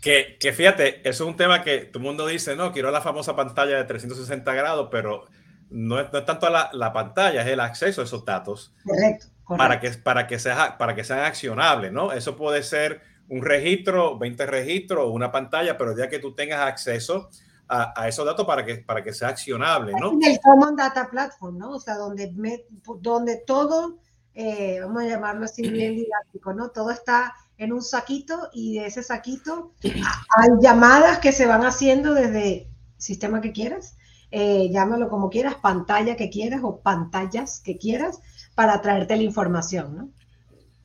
[0.00, 3.02] Que, que, fíjate, eso es un tema que todo el mundo dice, no, quiero la
[3.02, 5.26] famosa pantalla de 360 grados, pero
[5.68, 8.72] no es, no es tanto la, la, pantalla, es el acceso a esos datos.
[8.84, 9.26] Correcto.
[9.44, 9.58] correcto.
[9.58, 12.12] Para, que, para, que sea, para que sean accionables, ¿no?
[12.12, 17.30] Eso puede ser un registro, 20 registros, una pantalla, pero ya que tú tengas acceso
[17.72, 20.18] a, a, esos datos para que, para que sea accionable, ¿no?
[20.20, 21.70] El Common Data Platform, ¿no?
[21.70, 22.66] O sea, donde, me,
[23.00, 23.98] donde todo,
[24.34, 26.70] eh, vamos a llamarlo así bien didáctico, ¿no?
[26.70, 32.12] Todo está en un saquito y de ese saquito hay llamadas que se van haciendo
[32.12, 33.96] desde sistema que quieras,
[34.30, 38.20] eh, llámalo como quieras, pantalla que quieras o pantallas que quieras
[38.54, 40.10] para traerte la información, ¿no?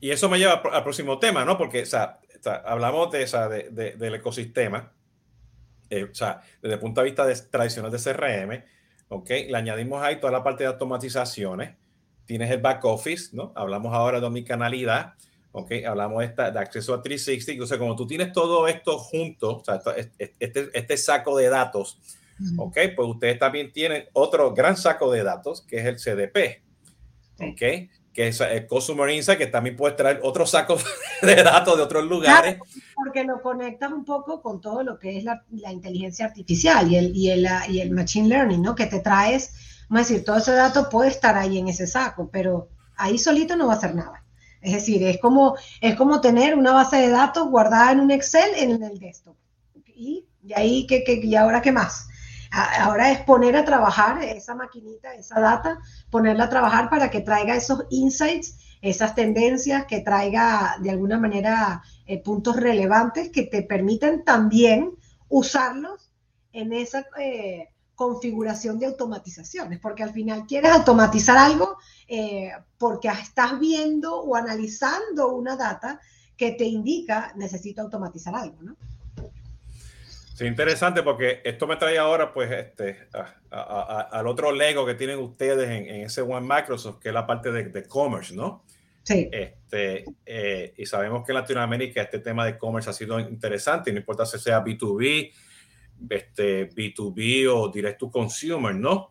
[0.00, 1.58] Y eso me lleva al próximo tema, ¿no?
[1.58, 4.92] Porque, o sea, o hablamos de, de, de, del ecosistema,
[5.90, 8.64] eh, o sea, desde el punto de vista de, tradicional de CRM,
[9.08, 9.30] ¿ok?
[9.48, 11.76] Le añadimos ahí toda la parte de automatizaciones,
[12.26, 13.52] tienes el back office, ¿no?
[13.56, 15.14] Hablamos ahora de omnicanalidad,
[15.52, 15.72] ¿ok?
[15.86, 19.56] Hablamos de, esta, de acceso a 360, o sea, como tú tienes todo esto junto,
[19.56, 21.98] o sea, este, este saco de datos,
[22.56, 22.78] ¿ok?
[22.94, 26.62] Pues ustedes también tienen otro gran saco de datos, que es el CDP,
[27.40, 27.90] ¿ok?
[28.18, 30.84] Que es el Customer Insight, que también puede traer otros sacos
[31.22, 32.56] de datos de otros lugares.
[32.56, 36.90] Claro, porque lo conectas un poco con todo lo que es la, la inteligencia artificial
[36.90, 38.74] y el, y, el, y el Machine Learning, ¿no?
[38.74, 42.28] Que te traes, vamos a decir, todo ese dato puede estar ahí en ese saco,
[42.28, 44.24] pero ahí solito no va a hacer nada.
[44.62, 48.50] Es decir, es como, es como tener una base de datos guardada en un Excel
[48.56, 49.36] en el desktop.
[49.94, 52.08] Y, y ahí, ¿qué, qué, ¿y ahora qué más?
[52.50, 55.78] Ahora es poner a trabajar esa maquinita, esa data,
[56.10, 61.82] ponerla a trabajar para que traiga esos insights, esas tendencias, que traiga de alguna manera
[62.06, 64.92] eh, puntos relevantes que te permitan también
[65.28, 66.10] usarlos
[66.52, 73.58] en esa eh, configuración de automatizaciones, porque al final quieres automatizar algo eh, porque estás
[73.58, 76.00] viendo o analizando una data
[76.36, 78.76] que te indica necesito automatizar algo, ¿no?
[80.38, 84.86] Sí, interesante porque esto me trae ahora pues este, a, a, a, al otro Lego
[84.86, 88.32] que tienen ustedes en, en, ese One Microsoft, que es la parte de, de commerce,
[88.36, 88.62] ¿no?
[89.02, 89.28] Sí.
[89.32, 93.98] Este, eh, y sabemos que en Latinoamérica este tema de commerce ha sido interesante, no
[93.98, 95.32] importa si sea B2B,
[96.08, 99.10] este, B2B o direct to consumer, ¿no?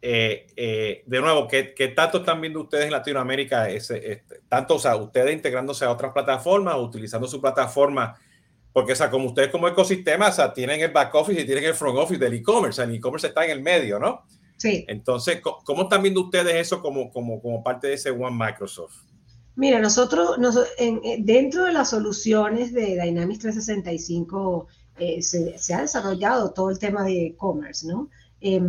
[0.00, 3.68] Eh, eh, de nuevo, ¿qué, ¿qué, tanto están viendo ustedes en Latinoamérica?
[3.68, 8.16] Ese, este, tanto, o sea, ustedes integrándose a otras plataformas, utilizando su plataforma
[8.72, 11.64] porque, o sea, como ustedes como ecosistema, o sea, tienen el back office y tienen
[11.64, 12.82] el front office del e-commerce.
[12.82, 14.22] El e-commerce está en el medio, ¿no?
[14.56, 14.84] Sí.
[14.88, 18.94] Entonces, ¿cómo están viendo ustedes eso como, como, como parte de ese One Microsoft?
[19.56, 24.66] Mira, nosotros, nos, en, dentro de las soluciones de Dynamics 365
[24.98, 28.08] eh, se, se, ha desarrollado todo el tema de e-commerce, ¿no?
[28.40, 28.60] Eh,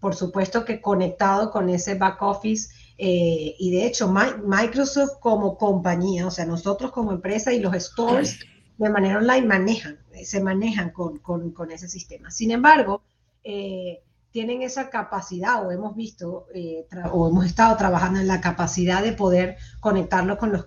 [0.00, 6.26] por supuesto que conectado con ese back office eh, y de hecho Microsoft como compañía,
[6.26, 8.38] o sea, nosotros como empresa y los stores
[8.78, 12.30] de manera online manejan, se manejan con, con, con ese sistema.
[12.30, 13.02] Sin embargo,
[13.44, 19.02] eh, tienen esa capacidad o hemos visto eh, o hemos estado trabajando en la capacidad
[19.02, 20.64] de poder conectarlo con los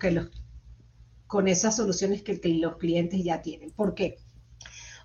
[1.28, 3.71] con esas soluciones que, los clientes ya tienen.
[3.71, 4.17] ¿Por qué?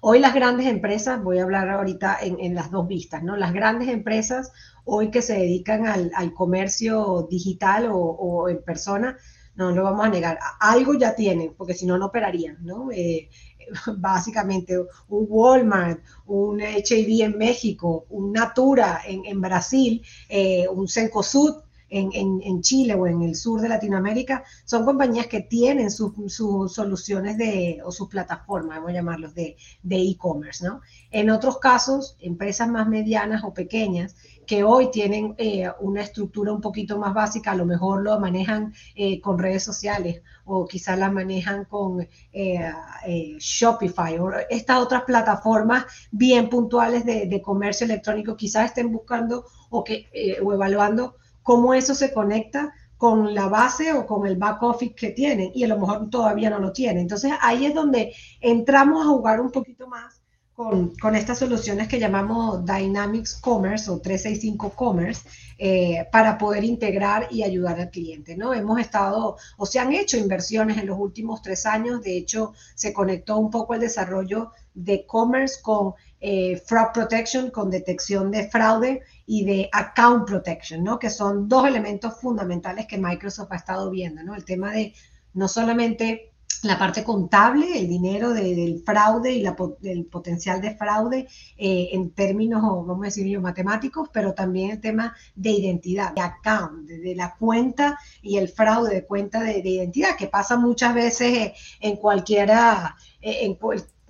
[0.01, 3.37] Hoy las grandes empresas, voy a hablar ahorita en, en, las dos vistas, ¿no?
[3.37, 4.53] Las grandes empresas
[4.85, 9.19] hoy que se dedican al, al comercio digital o, en persona,
[9.57, 12.91] no lo vamos a negar, algo ya tienen, porque si no, no operarían, ¿no?
[12.93, 13.29] Eh,
[13.97, 21.57] básicamente un Walmart, un HIV en México, un Natura en, en Brasil, eh, un Cencosud
[21.89, 26.13] en, en, en, Chile o en el sur de Latinoamérica, son compañías que tienen sus,
[26.35, 30.81] soluciones de, o sus plataformas, vamos a llamarlos, de e-commerce, ¿no?
[31.13, 34.17] En otros casos, empresas más medianas o pequeñas
[34.47, 38.73] que hoy tienen eh, una estructura un poquito más básica, a lo mejor lo manejan
[38.95, 42.73] eh, con redes sociales o quizás la manejan con eh,
[43.07, 49.85] eh, Shopify o estas otras plataformas bien puntuales de, comercio electrónico, quizás estén buscando o,
[49.85, 54.63] que, eh, o evaluando cómo eso se conecta con la base o con el back
[54.63, 57.03] office que tienen y a lo mejor todavía no lo tienen.
[57.03, 60.16] Entonces ahí es donde entramos a jugar un poquito más
[60.57, 67.43] con, estas soluciones que llamamos Dynamics Commerce o 365 Commerce eh, para poder integrar y
[67.43, 68.35] ayudar al cliente.
[68.37, 68.55] ¿no?
[68.55, 72.03] Hemos estado o se han hecho inversiones en los últimos tres años.
[72.03, 77.71] De hecho, se conectó un poco el desarrollo de commerce con eh, fraud protection con
[77.71, 80.99] detección de fraude y de account protection, ¿no?
[80.99, 84.35] Que son dos elementos fundamentales que Microsoft ha estado viendo, ¿no?
[84.35, 84.95] El tema de
[85.35, 91.29] no solamente la parte contable, el dinero del fraude y la, el potencial de fraude
[91.57, 96.89] eh, en términos, vamos a decir, matemáticos, pero también el tema de identidad, de account,
[96.89, 101.97] de, la cuenta y el fraude de cuenta de, identidad, que pasa muchas veces en
[101.97, 103.59] cualquiera, en,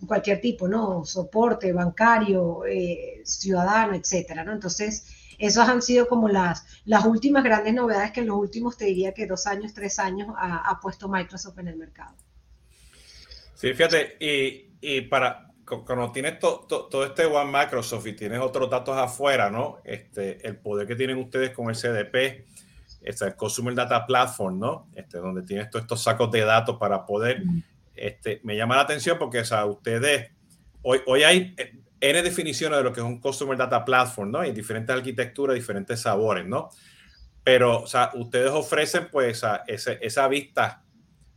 [0.06, 1.04] cualquier tipo, ¿no?
[1.04, 4.52] Soporte bancario, eh, ciudadano, etcétera, ¿no?
[4.52, 5.06] Entonces,
[5.38, 9.12] esas han sido como las, las últimas grandes novedades que en los últimos, te diría
[9.12, 12.14] que dos años, tres años ha puesto Microsoft en el mercado.
[13.56, 19.50] Sí, fíjate, y, para cuando tienes todo este One Microsoft y tienes otros datos afuera,
[19.50, 19.78] ¿no?
[19.82, 22.44] Este, el poder que tienen ustedes con el CDP,
[23.00, 24.88] este, el Consumer Data Platform, ¿no?
[24.94, 27.42] Este, donde tienes todos estos sacos de datos para poder,
[27.94, 30.30] este, me llama la atención porque, o sea, ustedes,
[30.82, 34.44] hoy, hoy hay eh, N definiciones de lo que es un Consumer Data Platform, ¿no?
[34.44, 36.68] Y diferentes arquitecturas, diferentes sabores, ¿no?
[37.42, 40.85] Pero, o sea, ustedes ofrecen, pues, esa, esa vista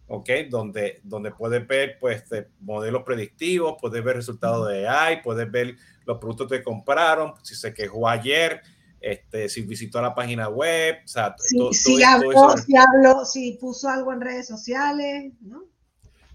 [0.10, 0.30] ¿ok?
[0.50, 2.24] Donde, donde puedes ver pues,
[2.60, 7.74] modelos predictivos, puedes ver resultados de AI, puedes ver los productos que compraron, si se
[7.74, 8.62] quejó ayer,
[9.00, 14.48] este, si visitó la página web, o sea, si, habló, si, puso algo en redes
[14.48, 15.64] sociales, ¿no?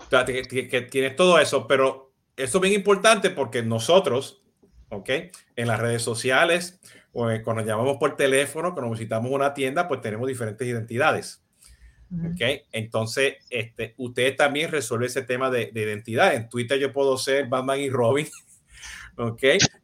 [0.09, 4.43] que, tienes todo eso, pero eso es bien importante porque nosotros,
[4.91, 5.11] ¿ok?
[5.57, 6.81] En las redes sociales,
[7.13, 11.44] o cuando llamamos por teléfono, cuando visitamos una tienda, pues tenemos diferentes identidades.
[12.11, 12.63] ¿Ok?
[12.73, 16.35] Entonces, este, usted también resuelve ese tema de, identidad.
[16.35, 18.29] En Twitter yo puedo ser Batman y Robin,
[19.17, 19.43] ¿ok?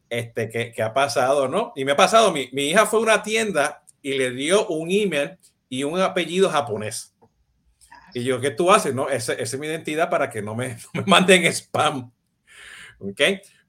[0.08, 1.72] Este, que, ha pasado, ¿no?
[1.76, 5.38] Y me ha pasado, mi, hija fue a una tienda y le dio un email
[5.68, 7.14] y un apellido japonés.
[8.12, 8.94] Y yo, ¿qué tú haces?
[8.94, 12.12] No, esa, es mi identidad para que no me, no me manden spam.
[12.98, 13.20] ¿Ok?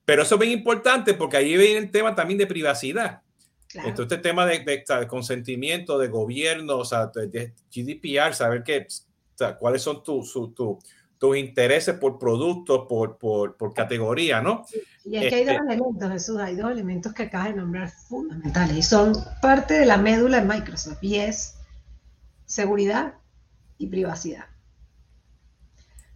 [0.04, 3.22] Pero eso es bien importante porque ahí viene el tema también de privacidad.
[3.76, 8.88] Entonces, este tema de, consentimiento de gobierno, o sea, de, GDPR, saber qué,
[9.60, 14.66] cuáles son tus intereses por producto, por, por, categoría, ¿no?
[15.06, 17.90] Y es que hay dos este elementos, Jesús, hay dos elementos que acabas de nombrar
[17.90, 21.56] fundamentales y son parte de la médula de Microsoft y es
[22.46, 23.16] seguridad
[23.78, 24.46] y privacidad.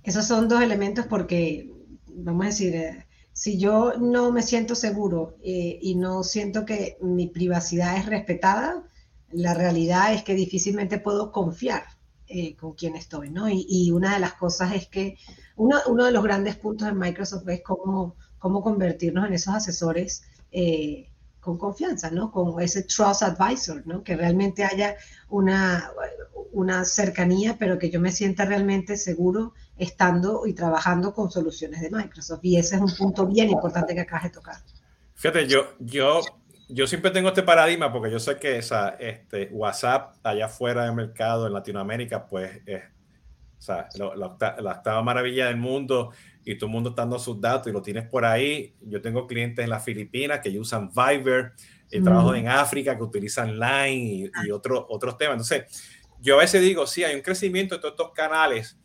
[0.03, 1.71] Esos son dos elementos porque,
[2.07, 6.97] vamos a decir, eh, si yo no me siento seguro eh, y no siento que
[7.01, 8.85] mi privacidad es respetada,
[9.29, 11.83] la realidad es que difícilmente puedo confiar
[12.27, 13.49] eh, con quien estoy, ¿no?
[13.49, 15.17] Y, una de las cosas es que
[15.57, 21.09] uno, de los grandes puntos de Microsoft es cómo, cómo convertirnos en esos asesores eh,
[21.41, 22.31] con confianza, ¿no?
[22.31, 24.01] Con ese trust advisor, ¿no?
[24.01, 24.95] Que realmente haya
[25.27, 25.91] una,
[26.53, 31.89] una cercanía, pero que yo me sienta realmente seguro estando y trabajando con soluciones de
[31.89, 32.39] Microsoft.
[32.43, 34.55] Y ese es un punto bien importante que acabas de tocar.
[35.15, 36.21] Fíjate, yo, yo,
[36.69, 40.93] yo siempre tengo este paradigma porque yo sé que esa, este, WhatsApp allá afuera del
[40.93, 42.83] mercado en Latinoamérica, pues es
[43.57, 46.11] o sea, la, octava maravilla del mundo
[46.43, 48.75] y todo el mundo está dando sus datos y lo tienes por ahí.
[48.81, 51.53] Yo tengo clientes en las Filipinas que usan Viber,
[51.91, 55.33] y trabajo en África que utilizan Line y, y otros otros temas.
[55.33, 58.77] Entonces, yo a veces digo, sí, hay un crecimiento de todos estos canales,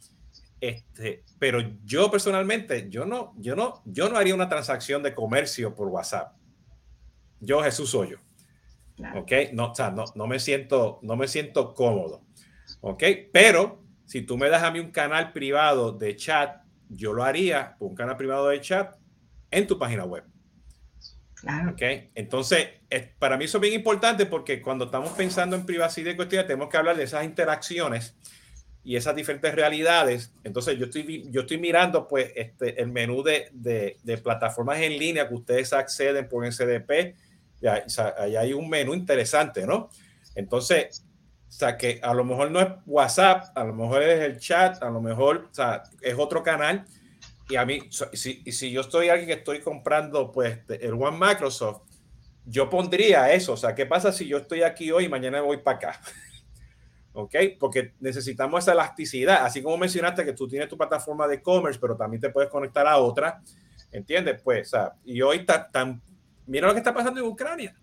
[0.60, 5.74] este, pero yo personalmente, yo no, yo no, yo no haría una transacción de comercio
[5.74, 6.34] por WhatsApp.
[7.40, 8.18] Yo, Jesús, soy yo.
[9.14, 9.32] ¿Ok?
[9.54, 12.22] No, o sea, no, no, me siento, no me siento cómodo.
[12.82, 13.02] ¿Ok?
[13.32, 17.76] Pero si tú me das a mí un canal privado de chat, yo lo haría
[17.78, 18.96] por un canal privado de chat
[19.50, 20.24] en tu página web.
[21.34, 21.70] Claro.
[21.70, 21.80] ¿Ok?
[22.14, 22.68] Entonces,
[23.18, 26.68] para mí eso es bien importante porque cuando estamos pensando en privacidad y cuestiones, tenemos
[26.68, 28.14] que hablar de esas interacciones
[28.82, 30.32] y esas diferentes realidades.
[30.44, 34.98] Entonces, yo estoy, yo estoy mirando pues este, el menú de, de, de plataformas en
[34.98, 37.14] línea que ustedes acceden por SDP.
[37.60, 39.90] Y ahí hay un menú interesante, ¿no?
[40.34, 41.04] Entonces,
[41.48, 44.82] o sea, que a lo mejor no es WhatsApp, a lo mejor es el chat,
[44.82, 46.86] a lo mejor o sea, es otro canal
[47.50, 47.80] y a mí,
[48.12, 51.82] si, si yo estoy alguien que estoy comprando pues el One Microsoft,
[52.46, 53.54] yo pondría eso.
[53.54, 56.00] O sea, ¿qué pasa si yo estoy aquí hoy y mañana voy para acá?
[57.22, 57.34] ¿Ok?
[57.58, 59.44] Porque necesitamos esa elasticidad.
[59.44, 62.86] Así como mencionaste que tú tienes tu plataforma de e-commerce, pero también te puedes conectar
[62.86, 63.40] a otra.
[63.92, 64.40] ¿Entiendes?
[64.42, 66.00] Pues, o sea, y hoy está tan...
[66.46, 67.76] Mira lo que está pasando en Ucrania.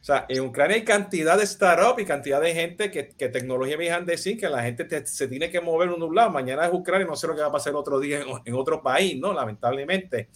[0.00, 3.76] O sea, en Ucrania hay cantidad de startups y cantidad de gente que, que tecnología
[3.76, 6.30] me dejan decir que la gente se tiene que mover de un lado.
[6.30, 9.18] Mañana es Ucrania, no sé lo que va a pasar otro día en, otro país,
[9.18, 9.34] ¿no?
[9.34, 10.30] Lamentablemente.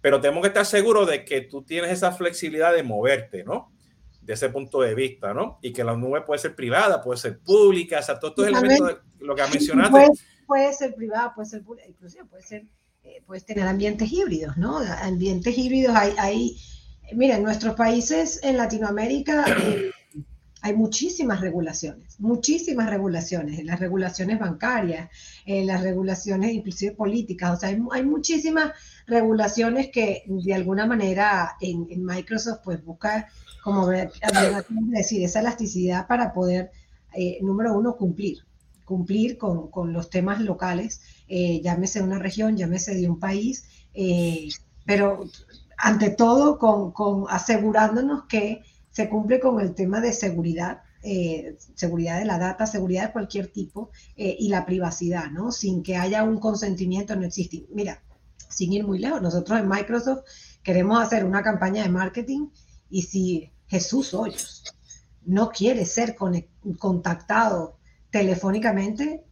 [0.00, 3.72] Pero tenemos que estar seguros de que tú tienes esa flexibilidad de moverte, ¿no?
[4.26, 5.58] De ese punto de vista, ¿no?
[5.62, 8.88] Y que la nube puede ser privada, puede ser pública, o sea, todos estos elementos
[8.88, 9.90] de lo que ha mencionado.
[9.90, 10.10] Puede,
[10.46, 12.66] puede, ser privada, puede ser pública, inclusive puede ser
[13.06, 14.78] eh, puedes tener ambientes híbridos, ¿no?
[14.78, 16.56] Ambientes híbridos hay, hay
[17.12, 19.90] mira, en nuestros países en Latinoamérica eh,
[20.62, 25.08] hay muchísimas regulaciones, muchísimas regulaciones, las regulaciones bancarias,
[25.46, 28.72] las regulaciones inclusive políticas, o sea, hay, muchísimas
[29.06, 33.28] regulaciones que de alguna manera en, Microsoft pues busca,
[33.62, 36.70] como decir, esa elasticidad para poder,
[37.40, 38.38] número uno, cumplir,
[38.86, 44.48] cumplir con, con los temas locales, eh, llámese una región, llámese de un país, eh,
[44.86, 45.24] pero
[45.76, 52.20] ante todo con, con, asegurándonos que se cumple con el tema de seguridad, eh, seguridad
[52.20, 55.52] de la data, seguridad de cualquier tipo y la privacidad, ¿no?
[55.52, 57.66] Sin que haya un consentimiento, no existe.
[57.74, 58.00] Mira,
[58.48, 60.24] sin ir muy lejos, nosotros en Microsoft
[60.62, 62.48] queremos hacer una campaña de marketing
[62.90, 64.64] y si Jesús Hoyos
[65.24, 66.16] no quiere ser
[66.78, 67.78] contactado
[68.10, 69.24] telefónicamente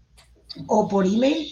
[0.66, 1.48] o por email,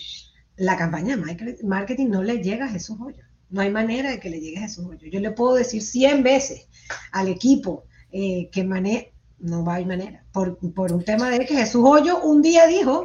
[0.57, 3.23] la campaña de marketing no le llega a Jesús Hoyo.
[3.51, 5.09] No hay manera de que le llegue a Jesús Hoyo.
[5.11, 6.69] Yo le puedo decir 100 veces
[7.11, 9.07] al equipo eh, que maneja,
[9.39, 13.05] no haber manera, por, un tema de que Jesús Hoyo un día dijo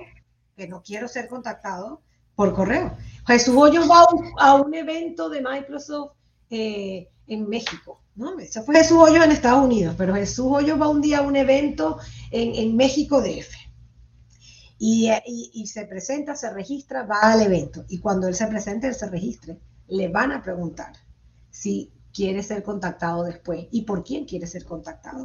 [0.56, 2.02] que no quiero ser contactado
[2.36, 2.96] por correo.
[3.28, 4.06] Jesús Hoyo va
[4.40, 6.14] a un, evento de Microsoft
[6.50, 8.02] eh, en México.
[8.16, 8.40] ¿no?
[8.40, 11.36] Eso fue Jesús Hoyo en Estados Unidos, pero Jesús Hoyo va un día a un
[11.36, 11.98] evento
[12.32, 13.68] en, en México DF.
[14.80, 17.86] Eh, y, se presenta, se registra, va al evento.
[17.90, 19.58] Y cuando él se presente, él se registre,
[19.88, 20.94] le van a preguntar
[21.50, 25.24] si quiere ser contactado después y por quién quiere ser contactado.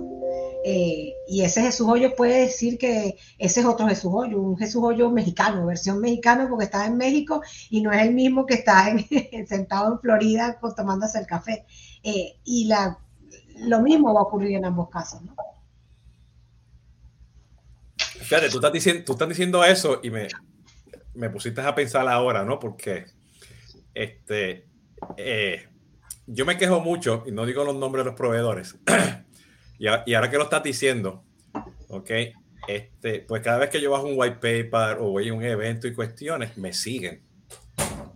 [0.63, 4.83] Eh, y ese Jesús Hoyo puede decir que ese es otro Jesús Hoyo, un Jesús
[4.85, 7.41] Hoyo mexicano, versión mexicana porque está en México
[7.71, 9.07] y no es el mismo que está en,
[9.47, 11.65] sentado en Florida tomándose el café.
[12.03, 12.71] Eh, y
[13.61, 15.23] lo mismo va a ocurrir en ambos casos.
[15.23, 15.35] ¿no?
[17.97, 20.29] Fíjate, tú estás diciendo, tú estás diciendo eso y me,
[21.15, 22.59] me pusiste a pensar ahora, ¿no?
[22.59, 23.07] Porque
[23.95, 24.69] este,
[25.17, 25.72] eh,
[26.27, 28.77] yo me quejo mucho, y no digo los nombres de los proveedores,
[29.79, 31.25] y, ahora que lo estás diciendo,
[31.89, 32.11] ¿ok?
[32.69, 35.89] Este, pues cada vez que yo bajo un white paper o voy a un evento
[35.89, 37.23] y cuestiones, me siguen.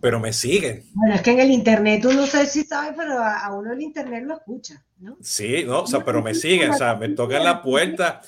[0.00, 0.84] Pero me siguen.
[0.94, 3.80] Bueno, es que en el internet, tú no sé si sabes, pero a, uno el
[3.80, 5.16] internet lo escucha, ¿no?
[5.20, 8.20] Sí, no, o sea, pero me siguen, o sea, me tocan la puerta.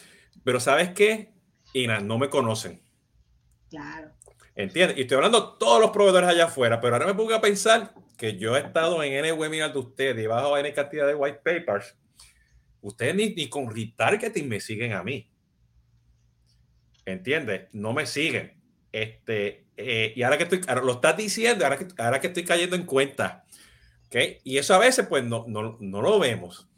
[0.42, 1.32] Pero ¿sabes qué?
[1.72, 2.82] y no me conocen.
[3.68, 4.10] Claro.
[4.54, 4.98] ¿Entiendes?
[4.98, 7.94] Y estoy hablando de todos los proveedores allá afuera, pero ahora me pongo a pensar
[8.18, 11.40] que yo he estado en N webinar de ustedes y bajo N cantidad de white
[11.42, 11.96] papers.
[12.82, 15.30] Ustedes ni, ni con retargeting me siguen a mí.
[17.06, 17.68] ¿Entiendes?
[17.72, 18.60] No me siguen.
[18.92, 22.76] Este, eh, y ahora que estoy, lo estás diciendo, ahora que, ahora que estoy cayendo
[22.76, 23.44] en cuenta.
[24.08, 24.38] ¿okay?
[24.42, 26.68] Y eso a veces, pues, no, no, no lo vemos.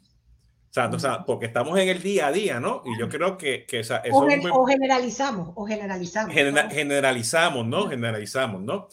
[0.69, 2.81] O sea, porque estamos en el día a día, ¿no?
[2.85, 6.33] Y yo creo que, que eso o, generalizamos, o generalizamos.
[6.33, 7.89] Generalizamos, ¿no?
[7.89, 8.87] Generalizamos, ¿no?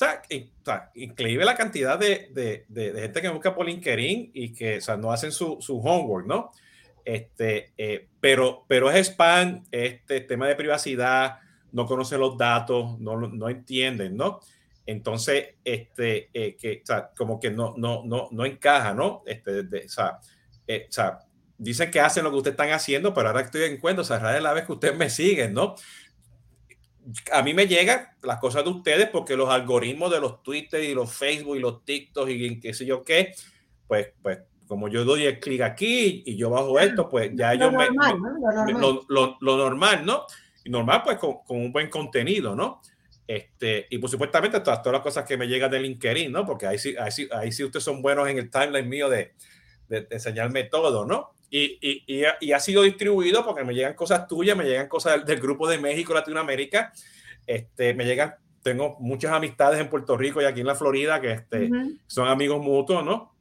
[0.00, 4.78] O sea, increíble la cantidad de, de, de, gente que busca por LinkedIn y que
[4.78, 6.50] o sea, no hacen su, su homework, ¿no?
[7.04, 11.38] Este, eh, pero, pero es spam, este tema de privacidad,
[11.72, 14.40] no conocen los datos, no, no entienden, ¿no?
[14.86, 19.22] Entonces, este, eh, que, o sea, como que no, no, no, no encaja, ¿no?
[19.26, 20.18] Este, de, o sea,
[20.66, 21.18] eh, o sea,
[21.58, 24.18] dicen que hacen lo que ustedes están haciendo, pero ahora estoy en cuenta, o sea,
[24.18, 25.74] rara la vez que ustedes me siguen, ¿no?
[27.32, 30.94] A mí me llegan las cosas de ustedes porque los algoritmos de los Twitter y
[30.94, 33.32] los Facebook y los TikTok y qué sé yo qué,
[33.86, 34.38] pues, pues
[34.70, 37.88] como yo doy el clic aquí y yo bajo esto, pues ya yo me,
[39.08, 40.26] lo, normal, ¿no?
[40.64, 42.80] Y normal, pues con, un buen contenido, ¿no?
[43.26, 46.46] Este, y por supuestamente todas, todas las cosas que me llegan de LinkedIn, ¿no?
[46.46, 49.34] Porque ahí sí, ahí sí, ahí sí ustedes son buenos en el timeline mío de,
[49.88, 51.32] de, enseñarme todo, ¿no?
[51.52, 55.40] Y, y, y, ha sido distribuido porque me llegan cosas tuyas, me llegan cosas del,
[55.40, 56.92] grupo de México, Latinoamérica,
[57.44, 61.32] este, me llegan, tengo muchas amistades en Puerto Rico y aquí en la Florida que
[61.32, 61.68] este,
[62.06, 63.34] son amigos mutuos, ¿no?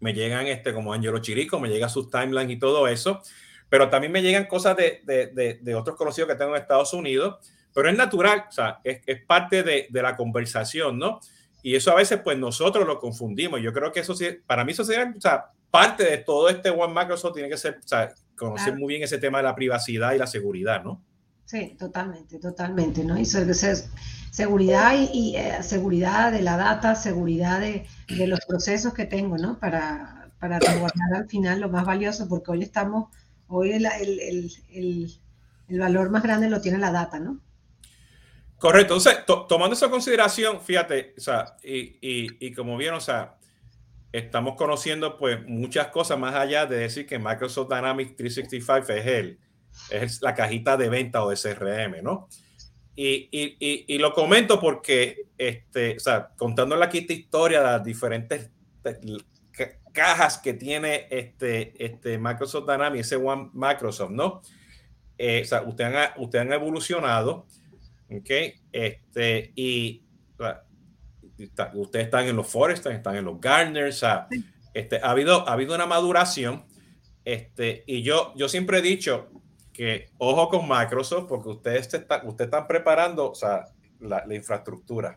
[0.00, 3.22] Me llegan este, como Angelo Chirico, me llegan sus timelines y todo eso,
[3.68, 7.36] pero también me llegan cosas de, de, de, otros conocidos que tengo en Estados Unidos,
[7.72, 11.20] pero es natural, o sea, es, es parte de, la conversación, ¿no?
[11.62, 13.60] Y eso a veces, pues nosotros lo confundimos.
[13.62, 16.70] Yo creo que eso sí, para mí eso sería, o sea, parte de todo este
[16.70, 20.12] One Microsoft tiene que ser, o sea, conocer muy bien ese tema de la privacidad
[20.12, 21.02] y la seguridad, ¿no?
[21.46, 23.18] Sí, totalmente, totalmente, ¿no?
[23.18, 29.36] Y seguridad y, eh, seguridad de la data, seguridad de, de, los procesos que tengo,
[29.36, 29.58] ¿no?
[29.58, 33.08] Para, para resguardar al final lo más valioso, porque hoy estamos,
[33.48, 35.12] hoy el, el, el,
[35.66, 37.40] el valor más grande lo tiene la data, ¿no?
[38.58, 38.94] Correcto.
[38.94, 43.34] Entonces, tomando esa consideración, fíjate, o sea, y, y, y como vieron, o sea,
[44.18, 49.38] estamos conociendo pues muchas cosas más allá de decir que Microsoft Dynamics 365 es, el,
[49.90, 52.28] es la cajita de venta o de CRM, ¿no?
[52.96, 57.84] y, y, y, lo comento porque, este, o sea, contando aquí esta historia de las
[57.84, 58.50] diferentes
[59.92, 64.42] cajas que tiene este, este Microsoft Dynamics, ese One Microsoft, ¿no?
[65.18, 67.46] Eh, o sea, ustedes han, usted han evolucionado,
[68.10, 68.30] ¿ok?
[68.70, 70.04] Este, y
[71.74, 74.28] ustedes están en los Forest, están en los Gartner, o sea,
[74.72, 76.64] este, ha, habido, ha habido una maduración,
[77.24, 79.30] este, y yo, yo siempre he dicho
[79.72, 83.66] que ojo con Microsoft porque ustedes, está, ustedes están preparando o sea,
[84.00, 85.16] la, la infraestructura,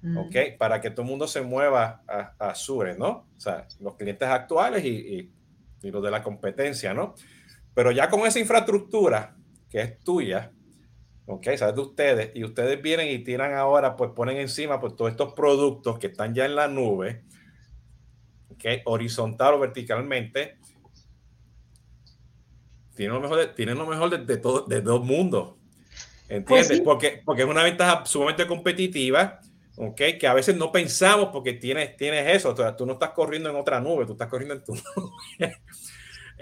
[0.00, 0.16] mm.
[0.16, 0.36] ¿ok?
[0.58, 3.28] Para que todo el mundo se mueva a, a Azure, ¿no?
[3.36, 5.32] O sea, los clientes actuales y, y,
[5.82, 7.14] y los de la competencia, ¿no?
[7.74, 9.36] Pero ya con esa infraestructura
[9.70, 10.52] que es tuya,
[11.26, 15.10] ok, sabes de ustedes, y ustedes vienen y tiran ahora, pues ponen encima pues todos
[15.10, 17.22] estos productos que están ya en la nube,
[18.50, 20.58] ok, horizontal o verticalmente,
[22.94, 25.54] tienen lo mejor de, tienen lo mejor de, de todo, de dos mundos.
[26.28, 26.68] ¿Entiendes?
[26.68, 29.40] Pues porque, porque es una ventaja sumamente competitiva,
[29.76, 30.00] ¿ok?
[30.18, 33.50] Que a veces no pensamos porque tienes, tienes eso, o sea, tú no estás corriendo
[33.50, 35.56] en otra nube, tú estás corriendo en tu nube.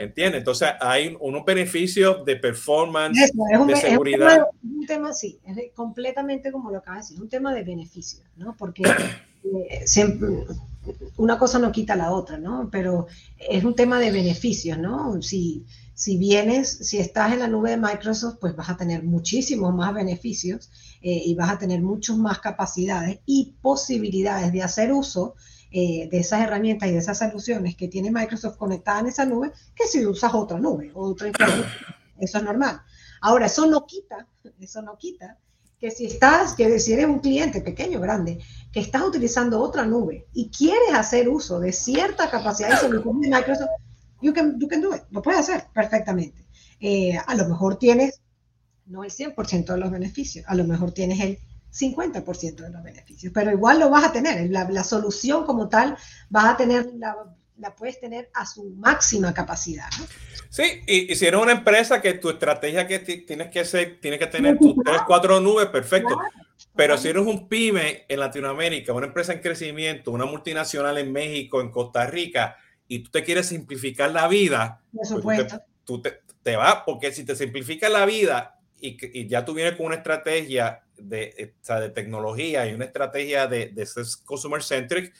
[0.00, 0.38] ¿Entiendes?
[0.38, 3.18] Entonces hay unos beneficios de performance,
[3.66, 4.38] de seguridad.
[4.38, 8.22] Es un, tema, sí, es completamente como lo acabas de decir, un tema de beneficios,
[8.36, 8.56] ¿no?
[8.56, 8.82] Porque
[9.44, 10.28] eh, siempre,
[11.18, 12.70] una cosa no quita la otra, ¿no?
[12.72, 15.20] Pero es un tema de beneficios, ¿no?
[15.20, 19.74] Si, si vienes, si estás en la nube de Microsoft, pues vas a tener muchísimos
[19.74, 20.70] más beneficios
[21.02, 25.34] eh, y vas a tener muchas más capacidades y posibilidades de hacer uso
[25.70, 29.52] eh, de esas herramientas y de esas soluciones que tiene Microsoft conectada en esa nube
[29.74, 31.30] que si usas otra nube o otra
[32.18, 32.82] Eso es normal.
[33.20, 34.26] Ahora, eso no quita,
[34.58, 35.38] eso no quita
[35.80, 38.38] que si estás, que si eres un cliente pequeño o grande,
[38.70, 43.30] que estás utilizando otra nube y quieres hacer uso de cierta capacidad de solución de
[43.30, 43.70] Microsoft,
[44.20, 46.46] you can, you can do it, lo puedes hacer perfectamente.
[46.80, 48.20] Eh, a lo mejor tienes
[48.84, 51.38] no el 100% de los beneficios, a lo mejor tienes el
[51.72, 55.96] 50% de los beneficios, pero igual lo vas a tener, la, la solución como tal
[56.28, 57.16] vas a tener, la,
[57.58, 59.88] la, puedes tener a su máxima capacidad.
[59.98, 60.06] ¿no?
[60.48, 64.18] Sí, y, y, si eres una empresa que tu estrategia que tienes que ser, tienes
[64.18, 66.16] que tener tus tres, cuatro nubes, perfecto.
[66.16, 66.30] Claro.
[66.74, 71.60] Pero si eres un pyme en Latinoamérica, una empresa en crecimiento, una multinacional en México,
[71.60, 72.56] en Costa Rica,
[72.88, 75.60] y tú te quieres simplificar la vida, Por supuesto.
[75.84, 79.44] Tú te, tú te, te vas, porque si te simplificas la vida y, y ya
[79.44, 84.04] tú vienes con una estrategia de, sea, de tecnología y una estrategia de, de ser
[84.24, 85.14] consumer centric,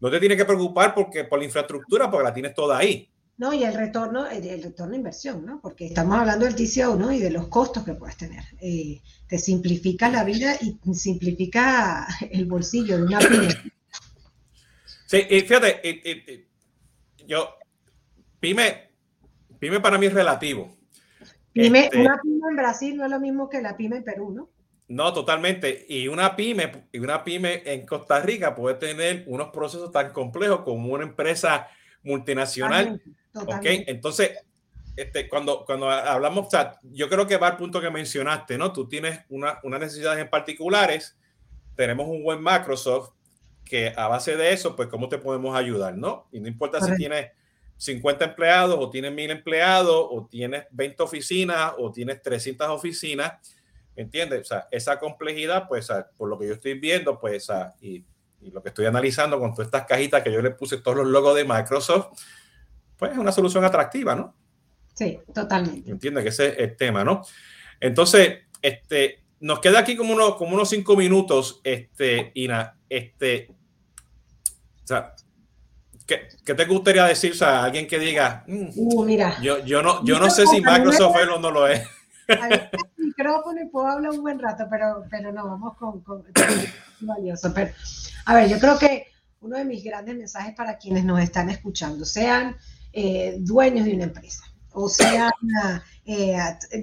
[0.00, 3.10] no te tienes que preocupar porque, por la infraestructura, porque la tienes toda ahí.
[3.38, 5.60] No, y el retorno, el, el retorno de inversión, ¿no?
[5.60, 7.12] Porque estamos hablando del TCO, ¿no?
[7.12, 8.42] Y de los costos que puedes tener.
[8.60, 13.48] Eh, te simplifica la vida y simplifica el bolsillo de una pyme.
[15.06, 16.48] Sí, y fíjate, y, y,
[17.28, 17.50] yo,
[18.40, 18.90] pyme,
[19.58, 20.74] pyme para mí es relativo.
[21.52, 24.32] Pyme, este, una pyme en Brasil no es lo mismo que la pyme en Perú,
[24.32, 24.50] ¿no?
[24.88, 25.84] No, totalmente.
[25.88, 30.60] Y una pyme, y una pyme en Costa Rica puede tener unos procesos tan complejos
[30.60, 31.68] como una empresa
[32.02, 33.02] multinacional.
[33.32, 33.82] Totalmente.
[33.82, 34.38] Ok, entonces,
[34.96, 38.72] este, cuando, cuando hablamos, o sea, yo creo que va al punto que mencionaste, ¿no?
[38.72, 41.16] Tú tienes una, unas necesidades en particulares,
[41.74, 43.10] tenemos un buen Microsoft
[43.64, 46.28] que a base de eso, pues, ¿cómo te podemos ayudar, no?
[46.30, 46.96] Y no importa Correcto.
[46.96, 47.32] si tienes
[47.76, 53.32] 50 empleados o tienes 1000 empleados o tienes 20 oficinas o tienes 300 oficinas
[53.96, 54.42] ¿Entiendes?
[54.42, 57.48] O sea, esa complejidad, pues, por lo que yo estoy viendo, pues,
[57.80, 58.04] y,
[58.40, 61.06] y, lo que estoy analizando con todas estas cajitas que yo le puse todos los
[61.06, 62.08] logos de Microsoft,
[62.96, 64.34] pues es una solución atractiva, ¿no?
[64.94, 65.90] Sí, totalmente.
[65.90, 67.22] Entiende que ese es el tema, ¿no?
[67.80, 74.86] Entonces, este, nos queda aquí como unos, como unos cinco minutos, este, Ina, este, o
[74.86, 75.14] sea,
[76.06, 77.32] ¿Qué, ¿Qué, te gustaría decir?
[77.32, 80.60] O sea, alguien que diga, mm, uh, mira, yo, yo no, yo no sé si
[80.60, 81.82] Microsoft es o no lo es
[82.96, 86.02] micrófono y puedo hablar un buen rato, pero, pero no, vamos con,
[87.00, 87.52] valioso.
[87.54, 87.72] Pero,
[88.24, 89.06] a ver, yo creo que
[89.40, 92.56] uno de mis grandes mensajes para quienes nos están escuchando, sean
[92.92, 95.32] eh, dueños de una empresa, o sean,
[96.04, 96.36] eh,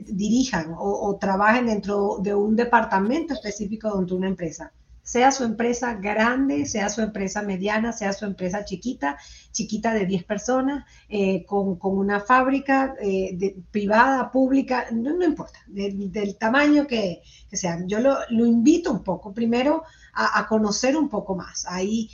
[0.05, 4.71] dirijan o, o, trabajen dentro de un departamento específico dentro de una empresa
[5.03, 9.17] sea su empresa grande, sea su empresa mediana, sea su empresa chiquita,
[9.51, 15.25] chiquita de 10 personas, eh, con, con, una fábrica eh, de, privada, pública, no, no
[15.25, 17.77] importa, de, del tamaño que, que sea.
[17.85, 19.83] Yo lo, lo, invito un poco, primero,
[20.13, 21.65] a, a conocer un poco más.
[21.67, 22.09] Ahí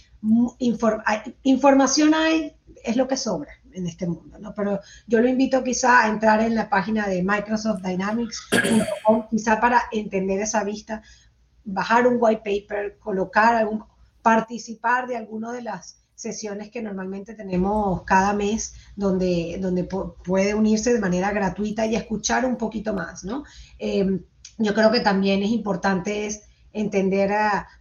[0.60, 4.54] inform, hay, información hay, es lo que sobra en este mundo, ¿no?
[4.56, 8.50] Pero yo lo invito quizá a entrar en la página de Microsoft Dynamics,
[9.30, 11.04] quizá para entender esa vista,
[11.64, 13.84] bajar un white paper, colocar algún,
[14.22, 20.94] participar de alguna de las sesiones que normalmente tenemos cada mes, donde, donde puede unirse
[20.94, 23.46] de manera gratuita y escuchar un poquito más, ¿no?
[23.80, 24.20] Eh,
[24.58, 26.42] yo creo que también es importante es
[26.74, 27.32] entender